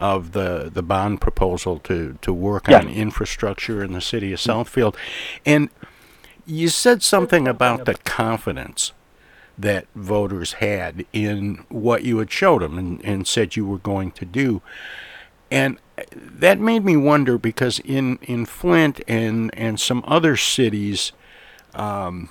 [0.00, 2.78] of the the bond proposal to to work Yeah.
[2.80, 4.96] on infrastructure in the city of Southfield,
[5.46, 5.68] and
[6.44, 8.92] you said something about the confidence
[9.56, 14.10] that voters had in what you had showed them and, and said you were going
[14.10, 14.60] to do.
[15.52, 15.76] And
[16.10, 21.12] that made me wonder because in, in Flint and, and some other cities
[21.74, 22.30] um,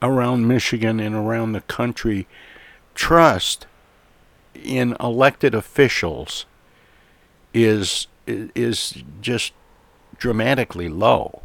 [0.00, 2.26] around Michigan and around the country,
[2.94, 3.66] trust
[4.54, 6.46] in elected officials
[7.52, 9.52] is is just
[10.16, 11.42] dramatically low.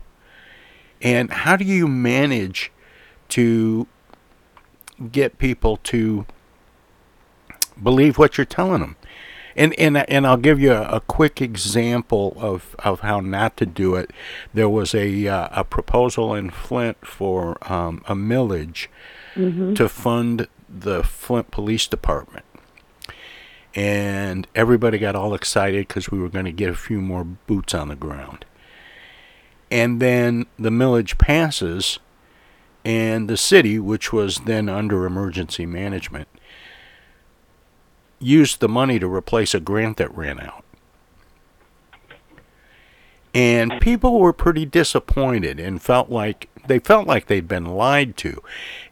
[1.01, 2.71] And how do you manage
[3.29, 3.87] to
[5.11, 6.25] get people to
[7.83, 8.95] believe what you're telling them?
[9.55, 13.65] And and and I'll give you a, a quick example of, of how not to
[13.65, 14.11] do it.
[14.53, 18.87] There was a uh, a proposal in Flint for um, a millage
[19.35, 19.75] Mhm.
[19.75, 22.45] to fund the Flint Police Department,
[23.73, 27.73] and everybody got all excited because we were going to get a few more boots
[27.73, 28.45] on the ground.
[29.69, 31.99] And then the millage passes,
[32.83, 36.27] and the city, which was then under emergency management,
[38.21, 40.63] used the money to replace a grant that ran out.
[43.33, 48.43] And people were pretty disappointed and felt like they felt like they'd been lied to.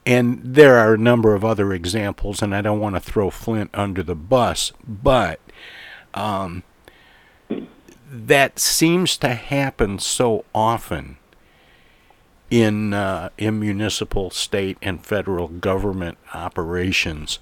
[0.05, 3.69] And there are a number of other examples, and I don't want to throw Flint
[3.73, 5.39] under the bus, but
[6.13, 6.63] um,
[8.09, 11.17] that seems to happen so often
[12.49, 17.39] in uh, in municipal, state, and federal government operations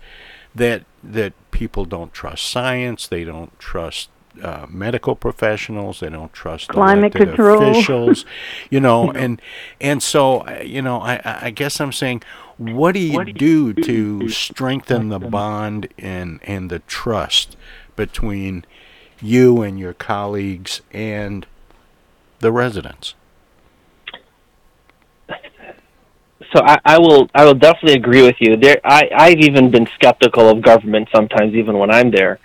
[0.58, 4.10] that that people don't trust science, they don't trust
[4.42, 7.72] uh, medical professionals, they don't trust Climate control.
[7.72, 8.26] officials,
[8.70, 9.42] you know, and
[9.80, 12.24] and so uh, you know, I I I guess I'm saying,
[12.58, 17.56] what do you do to strengthen the bond and and the trust
[17.96, 18.66] between
[19.22, 21.46] you and your colleagues and
[22.40, 23.16] the residents?
[26.54, 28.58] So I, I will I will definitely agree with you.
[28.58, 32.40] There I, I've even been skeptical of government sometimes even when I'm there.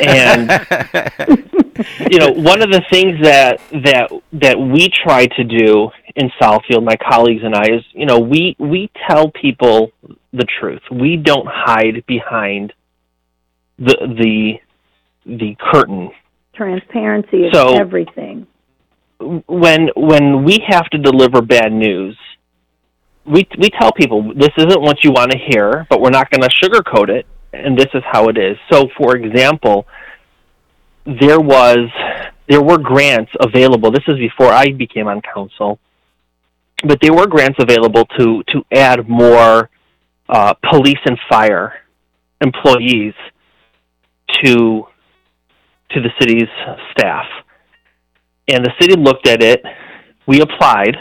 [0.00, 0.50] And
[2.10, 6.84] you know, one of the things that that that we try to do in Southfield,
[6.84, 9.92] my colleagues and I, is you know, we we tell people
[10.32, 10.82] the truth.
[10.90, 12.72] We don't hide behind
[13.78, 14.54] the the
[15.26, 16.10] the curtain
[16.58, 18.46] Transparency is So- everything.
[19.20, 22.18] when when we have to deliver bad news,
[23.28, 26.42] we we tell people this isn't what you want to hear, but we're not going
[26.42, 28.56] to sugarcoat it, and this is how it is.
[28.70, 29.86] So, for example,
[31.04, 31.88] there was
[32.48, 33.90] there were grants available.
[33.90, 35.78] This is before I became on council,
[36.84, 39.70] but there were grants available to to add more
[40.28, 41.74] uh, police and fire
[42.40, 43.14] employees
[44.42, 44.86] to
[45.90, 46.48] to the city's
[46.92, 47.24] staff
[48.48, 49.62] and the city looked at it.
[50.26, 50.96] We applied,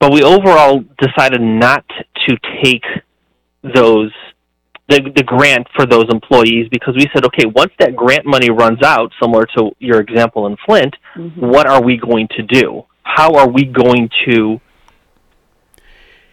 [0.00, 1.84] but we overall decided not
[2.26, 2.84] to take
[3.62, 4.12] those
[4.88, 8.82] the the grant for those employees because we said, okay, once that grant money runs
[8.82, 10.96] out, similar to your example in Flint,
[11.36, 12.82] what are we going to do?
[13.02, 14.60] How are we going to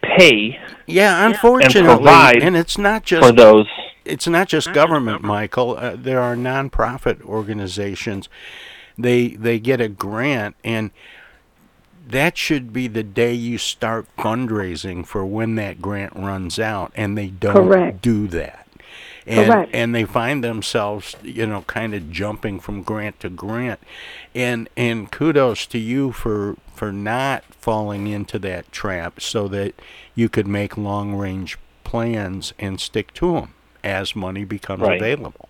[0.02, 0.60] pay?
[0.88, 3.68] Yeah, unfortunately, and provide and it's not just for those.
[4.06, 5.76] It's not just government, Michael.
[5.78, 8.30] Uh, there are nonprofit organizations.
[8.98, 10.92] They they get a grant, and
[12.12, 17.18] that should be the day you start fundraising for when that grant runs out, and
[17.18, 18.02] they don't Correct.
[18.02, 18.68] do that.
[19.26, 19.72] And, Correct.
[19.74, 23.80] and they find themselves, you know, kind of jumping from grant to grant,
[24.34, 29.74] and and kudos to you for for not falling into that trap, so that
[30.16, 33.54] you could make long range plans and stick to them
[33.84, 35.02] as money becomes Right.
[35.02, 35.50] available.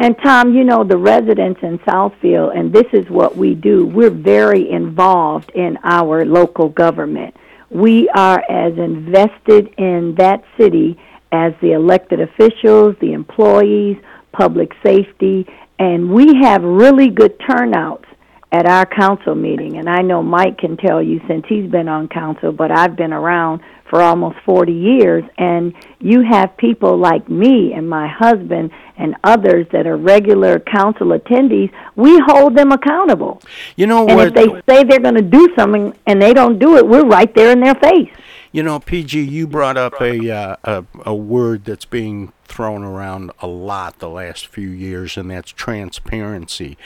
[0.00, 4.10] And Tom, you know, the residents in Southfield, and this is what we do, we're
[4.10, 7.36] very involved in our local government.
[7.68, 10.96] We are as invested in that city
[11.32, 13.96] as the elected officials, the employees,
[14.30, 15.44] public safety,
[15.80, 18.07] and we have really good turnouts
[18.50, 19.76] at our council meeting.
[19.76, 23.12] And I know Mike can tell you since he's been on council, but I've been
[23.12, 25.24] around for almost 40 years.
[25.36, 31.08] And you have people like me and my husband and others that are regular council
[31.08, 31.70] attendees.
[31.94, 33.42] We hold them accountable.
[33.76, 34.28] You know and what?
[34.28, 37.32] if they say they're going to do something and they don't do it, we're right
[37.34, 38.10] there in their face.
[38.50, 43.30] You know, PG, you brought up a, uh, a a word that's being thrown around
[43.40, 46.78] a lot the last few years, and that's transparency.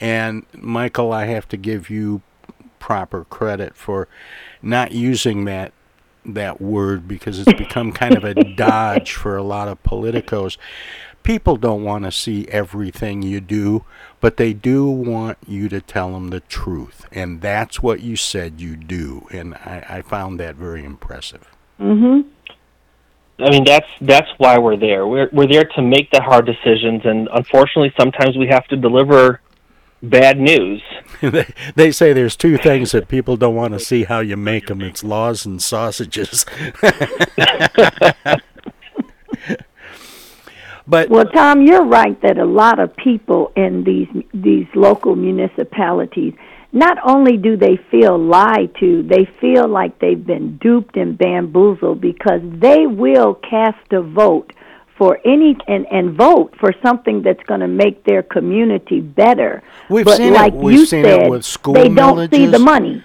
[0.00, 2.22] And Michael, I have to give you
[2.78, 4.08] proper credit for
[4.62, 5.72] not using that
[6.24, 10.56] that word because it's become kind of a dodge for a lot of politicos.
[11.22, 13.84] People don't want to see everything you do,
[14.20, 17.06] but they do want you to tell them the truth.
[17.12, 19.26] And that's what you said you do.
[19.30, 21.48] And I, I found that very impressive.
[21.80, 22.28] Mm hmm.
[23.42, 25.06] I mean, that's that's why we're there.
[25.06, 29.40] We're we're there to make the hard decisions, and unfortunately, sometimes we have to deliver
[30.02, 30.82] bad news.
[31.20, 34.66] they, they say there's two things that people don't want to see how you make
[34.66, 34.80] them.
[34.80, 36.44] It's laws and sausages.
[40.90, 46.34] but well, Tom, you're right that a lot of people in these these local municipalities
[46.72, 52.00] not only do they feel lied to, they feel like they've been duped and bamboozled
[52.00, 54.52] because they will cast a vote
[54.96, 59.62] for any and, and vote for something that's going to make their community better.
[59.88, 60.58] We've but seen like it.
[60.58, 63.02] We've you seen said, it with school they don't see the money.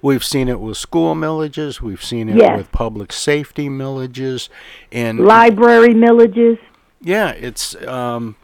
[0.00, 1.80] We've seen it with school millages.
[1.80, 2.58] We've seen it Yes.
[2.58, 4.48] with public safety millages,
[4.92, 6.58] and Library millages.
[7.00, 8.36] Yeah, it's um,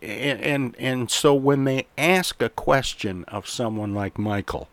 [0.00, 4.68] and, and and so when they ask a question of someone like Michael,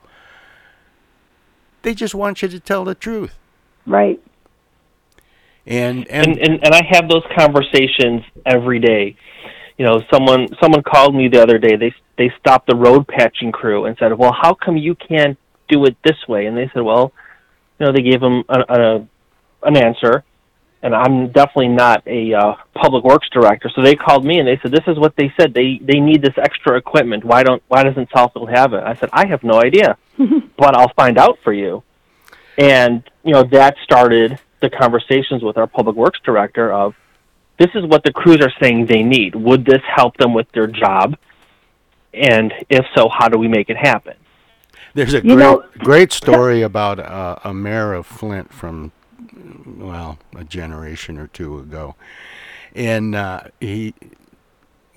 [1.82, 3.38] they just want you to tell the truth.
[3.86, 4.22] Right.
[5.66, 9.16] And and and, and and I have those conversations every day.
[9.78, 11.76] You know, someone someone called me the other day.
[11.76, 15.38] They they stopped the road patching crew and said, "Well, how come you can't
[15.68, 17.12] do it this way?" And they said, "Well,
[17.80, 19.08] you know, they gave them a, a,
[19.64, 20.24] an answer,
[20.84, 23.70] and I'm definitely not a uh, public works director.
[23.76, 25.54] So they called me and they said, "This is what they said.
[25.54, 27.24] They they need this extra equipment.
[27.26, 29.98] Why don't Why doesn't Southfield have it?" I said, "I have no idea,
[30.58, 31.84] but I'll find out for you."
[32.58, 36.96] And you know that started the conversations with our public works director of
[37.60, 39.36] this is what the crews are saying they need.
[39.36, 41.16] Would this help them with their job?
[42.14, 44.14] And if so, how do we make it happen?
[44.94, 48.92] There's a You great know- great story about uh, a mayor of Flint from
[49.66, 51.96] well a generation or two ago,
[52.76, 53.94] and uh, he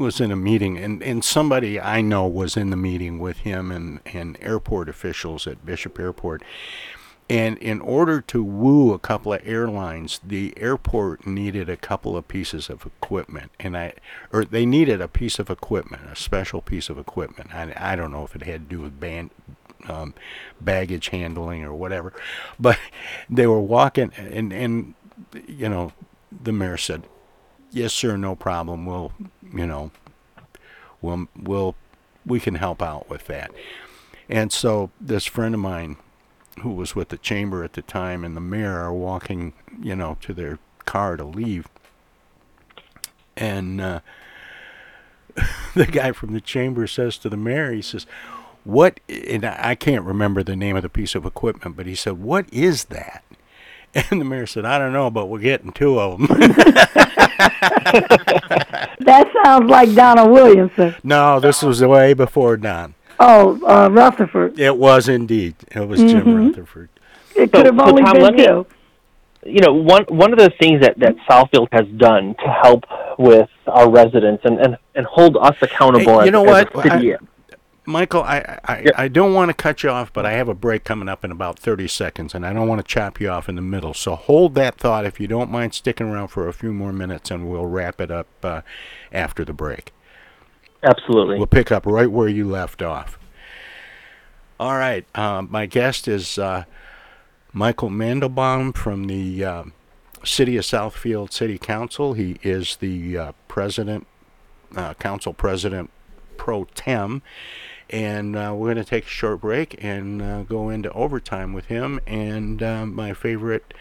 [0.01, 3.71] was in a meeting, and, and somebody I know was in the meeting with him
[3.71, 6.43] and, and airport officials at Bishop Airport.
[7.29, 12.27] And in order to woo a couple of airlines, the airport needed a couple of
[12.27, 13.93] pieces of equipment, and I,
[14.33, 17.55] or they needed a piece of equipment, a special piece of equipment.
[17.55, 19.31] I, I don't know if it had to do with band,
[19.89, 20.15] um,
[20.61, 22.13] baggage handling or whatever,
[22.59, 22.79] but
[23.29, 24.95] they were walking, and and
[25.47, 25.93] you know,
[26.31, 27.05] the mayor said,
[27.71, 28.87] "Yes, sir, no problem.
[28.87, 29.13] We'll,
[29.55, 29.91] you know,
[31.01, 31.77] we'll we'll
[32.25, 33.51] we can help out with that."
[34.29, 35.97] And so this friend of mine
[36.61, 40.17] who was with the chamber at the time and the mayor are walking, you know,
[40.21, 41.67] to their car to leave.
[43.37, 44.01] And uh,
[45.75, 48.07] the guy from the chamber says to the mayor, he says,
[48.65, 51.95] "What?" And I I can't remember the name of the piece of equipment, but he
[51.95, 53.25] said, "What is that?"
[54.11, 56.29] And the mayor said, "I don't know, but we're getting two of them."
[59.01, 60.95] That sounds like Donna Williamson.
[61.03, 62.95] no, this was way before Don.
[63.19, 64.59] Oh, uh, Rutherford.
[64.59, 65.55] It was indeed.
[65.75, 66.47] It was Jim Mhm.
[66.49, 66.89] Rutherford.
[67.35, 68.67] It So- could have so only Tom, been let me- two.
[69.45, 72.85] you know one one of the things that that Southfield has done to help
[73.19, 76.87] with our residents and and, and hold us accountable Hey, as, you know as what?
[76.87, 77.15] a city.
[77.15, 77.19] I-
[77.87, 80.85] Michael, I I, I don't want to cut you off, but I have a break
[80.85, 83.57] coming up in about 30 seconds, and I don't want to chop you off in
[83.57, 83.95] the middle.
[83.95, 87.31] So hold that thought if you don't mind sticking around for a few more minutes,
[87.31, 88.61] and we'll wrap it up uh,
[89.13, 89.93] after the break.
[90.83, 91.37] Absolutely.
[91.37, 93.19] We'll pick up right where you left off.
[94.59, 95.07] All right.
[95.17, 96.65] Um, my guest is uh,
[97.53, 99.65] Michael Mandelbaum from the uh,
[100.25, 102.13] City of Southfield City Council.
[102.13, 104.07] He is the uh, president,
[104.77, 105.91] uh, council president
[106.41, 107.21] pro tem.
[107.91, 111.67] And uh, we're going to take a short break and uh, go into overtime with
[111.67, 113.75] him and uh, my favorite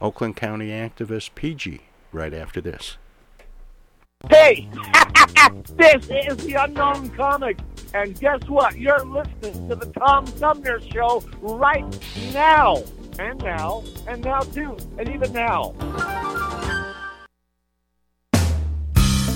[0.00, 1.80] Oakland County activist, PG,
[2.12, 2.96] right after this.
[4.30, 4.68] Hey,
[5.76, 7.58] this is the Unknown Comic,
[7.92, 8.78] and guess what?
[8.78, 11.84] You're listening to the Tom Sumner Show right
[12.32, 12.82] now,
[13.18, 15.74] and now, and now too, and even now.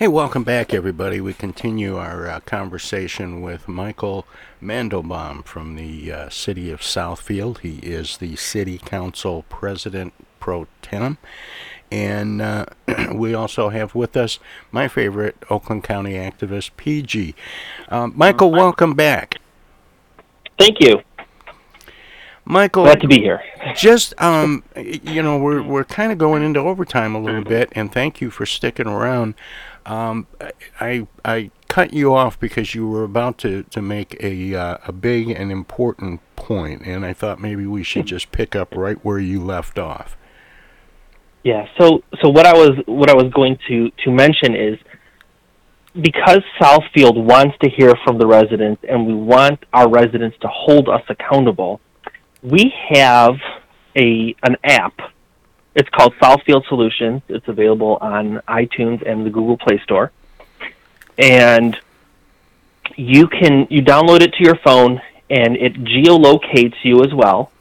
[0.00, 1.20] Hey, welcome back, everybody.
[1.20, 4.26] We continue our uh, conversation with Michael
[4.62, 7.58] Mandelbaum from the uh, city of Southfield.
[7.58, 11.18] He is the city council president pro tem.
[11.92, 12.64] And uh,
[13.12, 14.38] we also have with us
[14.72, 17.34] my favorite Oakland County activist, PG.
[17.90, 19.36] Um, Michael, welcome back.
[20.58, 21.02] Thank you.
[22.46, 23.42] Michael, Glad to be here.
[23.74, 27.92] Just um, you know, we're we're kind of going into overtime a little bit, and
[27.92, 29.34] thank you for sticking around.
[29.84, 30.26] Um,
[30.80, 34.92] I I cut you off because you were about to to make a uh, a
[34.92, 39.18] big and important point, and I thought maybe we should just pick up right where
[39.18, 40.16] you left off.
[41.42, 41.66] Yeah.
[41.78, 44.78] So so what I was what I was going to to mention is
[45.94, 50.88] because Southfield wants to hear from the residents and we want our residents to hold
[50.88, 51.80] us accountable,
[52.42, 53.36] we have
[53.96, 54.94] a an app.
[55.74, 57.22] It's called Southfield Solutions.
[57.28, 60.10] It's available on iTunes and the Google Play Store.
[61.18, 61.76] And
[62.96, 67.52] you can you download it to your phone and it geolocates you as well.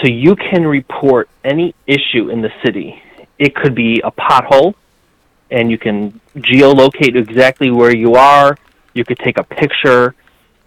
[0.00, 3.02] So you can report any issue in the city.
[3.38, 4.74] It could be a pothole,
[5.50, 8.56] and you can geolocate exactly where you are.
[8.94, 10.14] You could take a picture.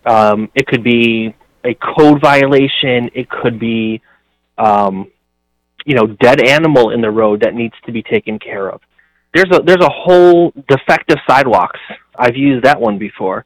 [0.06, 3.10] Um, it could be a code violation.
[3.14, 4.02] It could be,
[4.58, 5.12] um,
[5.86, 8.82] you know, dead animal in the road that needs to be taken care of.
[9.34, 11.80] There's a there's a whole defective sidewalks.
[12.18, 13.46] I've used that one before,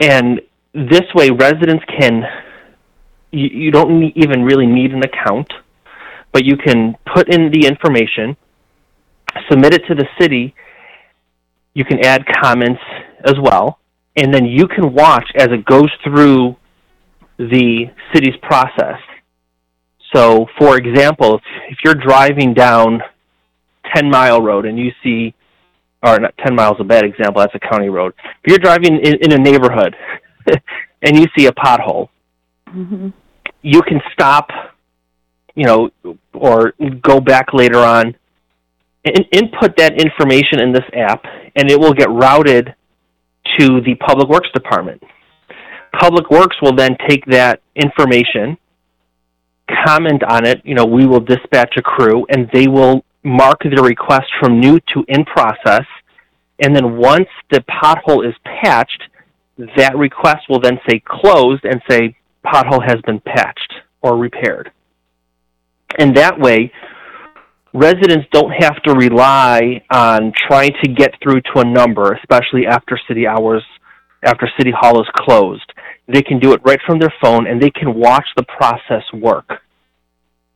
[0.00, 0.40] and
[0.72, 2.22] this way residents can.
[3.32, 5.52] You, you don't need, even really need an account,
[6.32, 8.36] but you can put in the information,
[9.50, 10.54] submit it to the city.
[11.74, 12.80] You can add comments
[13.24, 13.78] as well,
[14.16, 16.56] and then you can watch as it goes through
[17.38, 18.98] the city's process.
[20.14, 23.02] So, for example, if you're driving down
[23.94, 25.34] 10 Mile Road and you see,
[26.02, 28.14] or not 10 miles a bad example, that's a county road.
[28.44, 29.94] If you're driving in, in a neighborhood
[31.02, 32.08] and you see a pothole,
[32.68, 33.08] mm-hmm.
[33.62, 34.48] you can stop,
[35.54, 35.90] you know,
[36.32, 38.14] or go back later on
[39.04, 41.24] and input that information in this app,
[41.54, 42.74] and it will get routed
[43.58, 45.02] to the Public Works Department.
[45.92, 48.58] Public Works will then take that information,
[49.86, 50.60] comment on it.
[50.64, 54.78] You know, we will dispatch a crew, and they will mark the request from new
[54.94, 55.84] to in process.
[56.60, 59.02] And then once the pothole is patched,
[59.76, 63.72] that request will then say closed and say pothole has been patched
[64.02, 64.70] or repaired.
[65.98, 66.72] And that way,
[67.72, 72.98] residents don't have to rely on trying to get through to a number, especially after
[73.08, 73.64] city hours,
[74.22, 75.72] after city hall is closed.
[76.08, 79.62] They can do it right from their phone and they can watch the process work.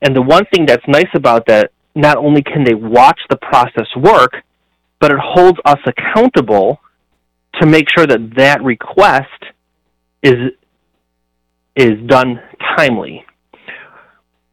[0.02, 3.86] And the one thing that's nice about that, not only can they watch the process
[3.96, 4.32] work,
[5.00, 6.80] but it holds us accountable
[7.60, 9.28] to make sure that that request
[10.22, 10.52] is
[11.76, 12.40] is done
[12.76, 13.24] timely.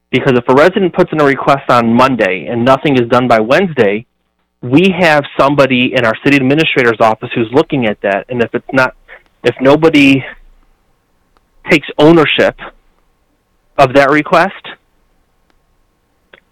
[0.09, 3.39] Because if a resident puts in a request on Monday and nothing is done by
[3.39, 4.05] Wednesday,
[4.61, 8.25] we have somebody in our city administrator's office who's looking at that.
[8.29, 8.95] And if it's not,
[9.43, 10.23] if nobody
[11.69, 12.59] takes ownership
[13.77, 14.53] of that request,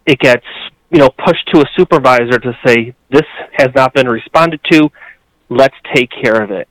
[0.05, 0.45] it gets
[0.91, 4.89] you know pushed to a supervisor to say this has not been responded to.
[5.49, 6.67] Let's take care of it.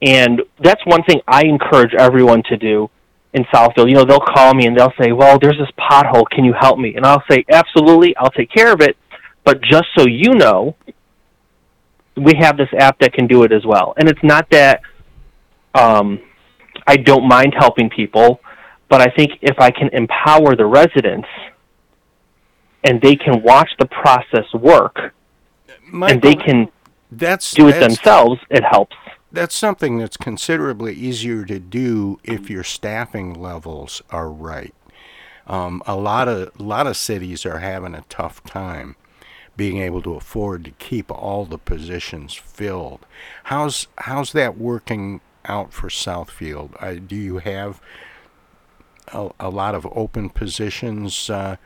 [0.00, 2.90] And that's one thing I encourage everyone to do
[3.34, 3.88] in Southfield.
[3.88, 6.24] You know, they'll call me and they'll say, "Well, there's this pothole.
[6.30, 8.96] Can you help me?" And I'll say, "Absolutely, I'll take care of it."
[9.44, 10.76] But just so you know,
[12.16, 13.94] we have this app that can do it as well.
[13.96, 14.80] And it's not that
[15.74, 16.20] um,
[16.88, 18.40] I don't mind helping people,
[18.88, 21.28] but I think if I can empower the residents
[22.82, 25.12] and they can watch the process work
[25.86, 26.70] Michael, and they can
[27.12, 28.96] that's, do it that's, themselves, it helps.
[29.30, 34.74] That's something that's considerably easier to do if your staffing levels are right.
[35.46, 38.96] Um, a lot of a lot of cities are having a tough time
[39.56, 43.04] being able to afford to keep all the positions filled.
[43.44, 46.70] How's how's that working out for Southfield?
[46.80, 47.80] Uh, do you have
[49.12, 51.56] a, a, lot of open positions uh,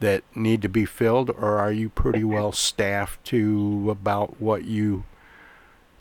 [0.00, 5.04] that need to be filled, or are you pretty well staffed to about what you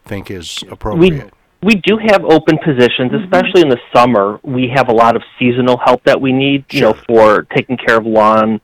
[0.04, 1.32] think is appropriate?
[1.62, 3.24] We, we do have open positions, Mm-hmm.
[3.24, 4.40] especially in the summer.
[4.44, 7.98] We have a lot of seasonal help that we need, you know, for taking care
[7.98, 8.62] of lawn,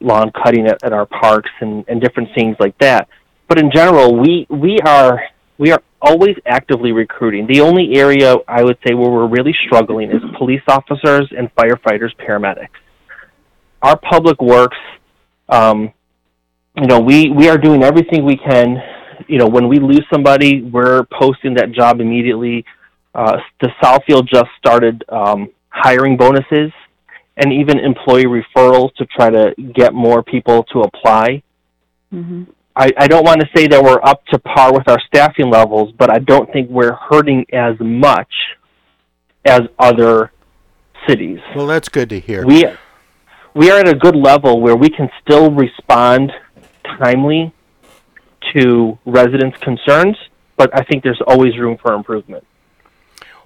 [0.00, 3.08] lawn cutting at, at our parks and, and different things like that.
[3.48, 5.22] But in general, we we are
[5.58, 7.46] we are always actively recruiting.
[7.46, 12.14] The only area I would say where we're really struggling is police officers and firefighters,
[12.16, 12.68] paramedics.
[13.82, 14.76] Our public works,
[15.48, 15.92] um,
[16.76, 18.76] you know, we we are doing everything we can.
[19.28, 22.64] You know, when we lose somebody, we're posting that job immediately.
[23.14, 26.70] Uh, the Southfield just started um, hiring bonuses
[27.38, 31.42] and even employee referrals to try to get more people to apply.
[32.12, 32.44] Mm-hmm.
[32.76, 35.92] I, I don't want to say that we're up to par with our staffing levels,
[35.98, 38.30] but I don't think we're hurting as much
[39.46, 40.30] as other
[41.08, 41.38] cities.
[41.54, 42.44] Well, that's good to hear.
[42.46, 42.66] We
[43.54, 46.30] we are at a good level where we can still respond
[46.84, 47.54] timely
[48.54, 50.16] to residents' concerns,
[50.58, 52.46] but I think there's always room for improvement.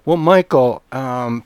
[0.03, 1.45] Well, Michael, um,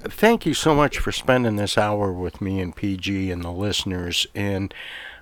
[0.00, 4.26] thank you so much for spending this hour with me and PG and the listeners.
[4.34, 4.72] And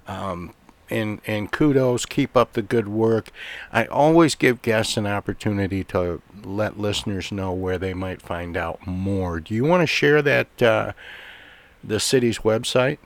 [0.07, 0.55] um,
[0.95, 3.31] and and kudos, keep up the good work.
[3.73, 8.87] I always give guests an opportunity to let listeners know where they might find out
[8.87, 9.41] more.
[9.41, 10.93] Do you want to share that uh,
[11.83, 12.99] the city's website?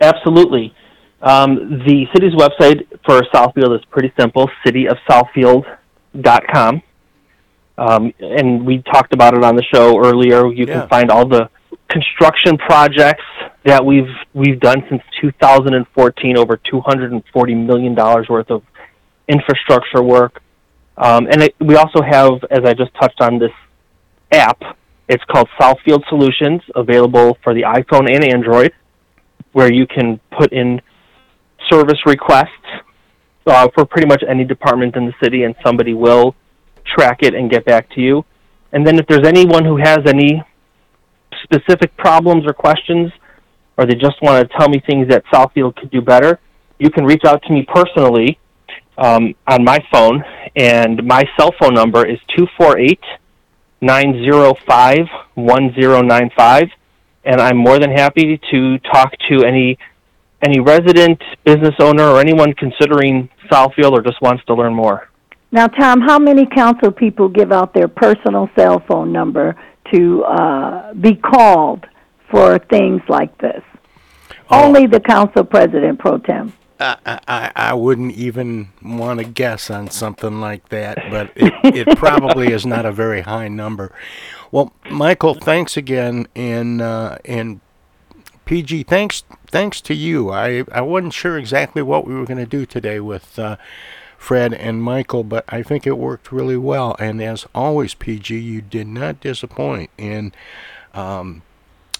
[0.00, 0.74] Absolutely.
[1.22, 6.82] Um, the city's website for Southfield is pretty simple: cityofsouthfield.com.
[7.76, 10.46] Um, and we talked about it on the show earlier.
[10.52, 10.80] You Yeah.
[10.80, 11.48] can find all the
[11.88, 13.24] construction projects
[13.64, 18.62] that we've we've done since 2014, over 240 million dollars worth of
[19.28, 20.42] infrastructure work.
[20.96, 23.50] Um, and it, we also have, as I just touched on, this
[24.32, 24.60] app.
[25.08, 28.72] It's called Southfield Solutions, available for the iPhone and Android,
[29.52, 30.80] where you can put in
[31.70, 32.48] service requests
[33.46, 36.34] uh, for pretty much any department in the city, and somebody will
[36.86, 38.24] track it and get back to you.
[38.72, 40.42] And then if there's anyone who has any
[41.44, 43.12] specific problems or questions,
[43.76, 46.40] or they just want to tell me things that Southfield could do better,
[46.78, 48.38] you can reach out to me personally
[48.98, 50.22] um, on my phone,
[50.56, 53.00] and my cell phone number is 248
[53.80, 56.62] 905 1095.
[57.26, 59.78] And I'm more than happy to talk to any
[60.42, 65.08] any resident, business owner, or anyone considering Southfield or just wants to learn more.
[65.50, 69.56] Now, Tom, how many council people give out their personal cell phone number
[69.92, 71.86] to uh, be called
[72.30, 73.62] for things like this?
[74.50, 76.52] Only the council president pro tem.
[76.80, 81.52] I, I, I wouldn't even want to guess on something like that, but it,
[81.88, 83.92] it probably is not a very high number.
[84.50, 87.60] Well, Michael, thanks again, and uh, and
[88.44, 90.30] PG, thanks thanks to you.
[90.30, 93.56] I I wasn't sure exactly what we were going to do today with uh,
[94.24, 96.96] Fred and Michael, but I think it worked really well.
[96.98, 99.90] And as always, PG, you did not disappoint.
[99.98, 100.34] And
[100.94, 101.42] um,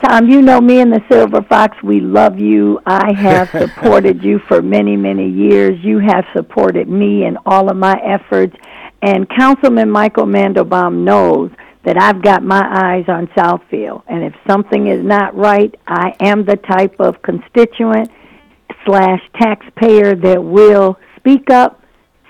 [0.02, 2.80] Tom, you know me and the Silver Fox, we love you.
[2.86, 5.78] I have supported you for many, many years.
[5.84, 8.56] You have supported me in all of my efforts.
[9.02, 11.50] And Councilman Michael Mandelbaum knows
[11.84, 14.02] that I've got my eyes on Southfield.
[14.08, 18.10] And if something is not right, I am the type of constituent
[18.86, 21.83] slash taxpayer that will speak up,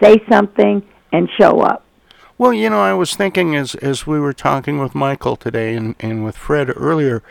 [0.05, 0.83] say something,
[1.13, 1.85] and show up.
[2.37, 5.95] Well, you know, I was thinking as as we were talking with Michael today and,
[6.01, 7.23] and with Fred earlier,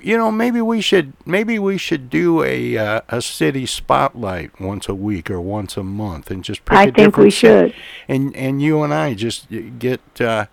[0.00, 4.88] you know, maybe we should maybe we should do a uh, a city spotlight once
[4.88, 7.74] a week or once a month and just pick I a think we should.
[8.08, 9.46] and and you and I just
[9.78, 10.46] get uh,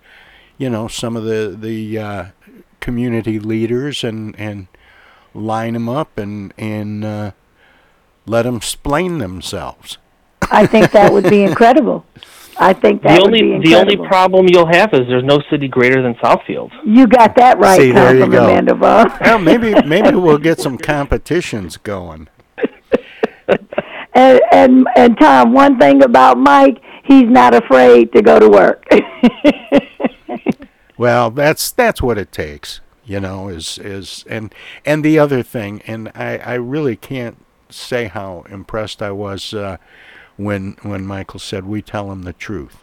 [0.58, 2.26] you know some of the the uh,
[2.82, 4.68] community leaders and and
[5.34, 7.32] line them up and and uh,
[8.26, 9.98] let them explain themselves.
[10.52, 12.06] I think that would be incredible.
[12.60, 15.42] I think that the would be only the only problem you'll have is there's no
[15.50, 16.72] city greater than Southfield.
[16.86, 18.48] You got that right, See, there you go.
[18.48, 19.20] Mandelbaum.
[19.22, 22.30] Well, maybe maybe we'll get some competitions going.
[24.14, 28.84] And, and and Tom, one thing about Mike, he's not afraid to go to work.
[30.98, 33.50] Well, that's that's what it takes, you know.
[33.50, 37.38] Is is and and the other thing, and I I really can't
[37.70, 39.78] say how impressed I was uh,
[40.38, 42.78] when when Michael said we tell him the truth.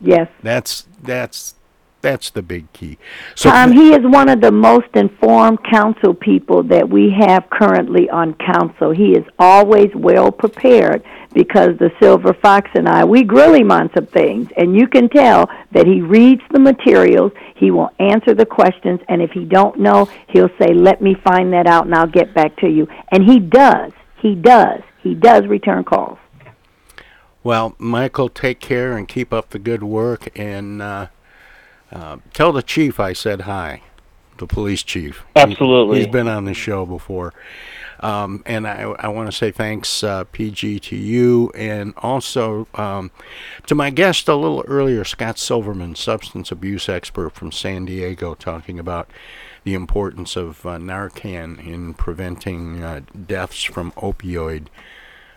[0.00, 0.28] yes.
[0.42, 1.54] That's that's
[2.02, 2.98] that's the big key.
[3.36, 8.10] So Tom, he is one of the most informed council people that we have currently
[8.10, 8.90] on council.
[8.90, 13.88] He is always well prepared because the Silver Fox and I, we grill him on
[13.94, 18.46] some things, and you can tell that he reads the materials, he will answer the
[18.46, 22.06] questions, and if he don't know, he'll say, let me find that out and I'll
[22.06, 22.86] get back to you.
[23.12, 23.92] And he does.
[24.20, 24.82] He does.
[25.02, 26.18] He does return calls.
[27.44, 30.28] Well, Michael, take care and keep up the good work.
[30.38, 31.08] And uh,
[31.90, 33.82] uh, tell the chief I said hi,
[34.38, 35.24] the police chief.
[35.34, 35.98] Absolutely.
[35.98, 37.34] he's been on the show before.
[38.00, 43.12] Um, and I, I want to say thanks, uh, PG, to you, and also um,
[43.66, 48.80] to my guest a little earlier, Scott Silverman, substance abuse expert from San Diego, talking
[48.80, 49.08] about
[49.62, 54.66] the importance of uh, Narcan in preventing uh, deaths from opioid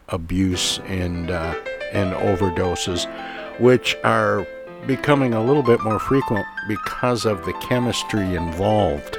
[0.09, 1.55] abuse and uh,
[1.93, 3.07] and overdoses,
[3.59, 4.45] which are
[4.85, 9.17] becoming a little bit more frequent because of the chemistry involved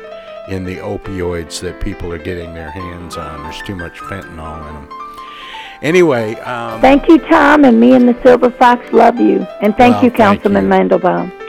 [0.49, 3.43] in the opioids that people are getting their hands on.
[3.43, 4.89] There's too much fentanyl in them.
[5.83, 9.47] Anyway, um, Thank you, Tom, and me and the Silver Fox love you.
[9.61, 11.46] And thank Well, you, thank Councilman Mandelbaum.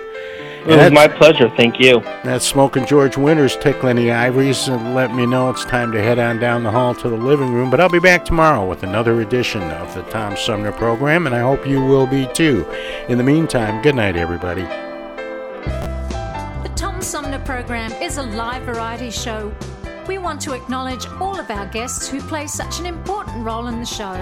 [0.67, 1.49] It was my pleasure.
[1.55, 2.01] Thank you.
[2.25, 6.19] That's Smoking George Winters tickling the ivories and let me know it's time to head
[6.19, 7.69] on down the hall to the living room.
[7.69, 11.39] But I'll be back tomorrow with another edition of the Tom Sumner program, and I
[11.39, 12.69] hope you will be too.
[13.07, 14.63] In the meantime, good night, everybody.
[16.63, 19.53] The Tom Sumner program is a live variety show.
[20.05, 23.79] We want to acknowledge all of our guests who play such an important role in
[23.79, 24.15] the show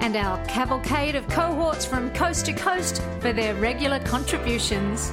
[0.00, 5.12] and our cavalcade of cohorts from coast to coast for their regular contributions.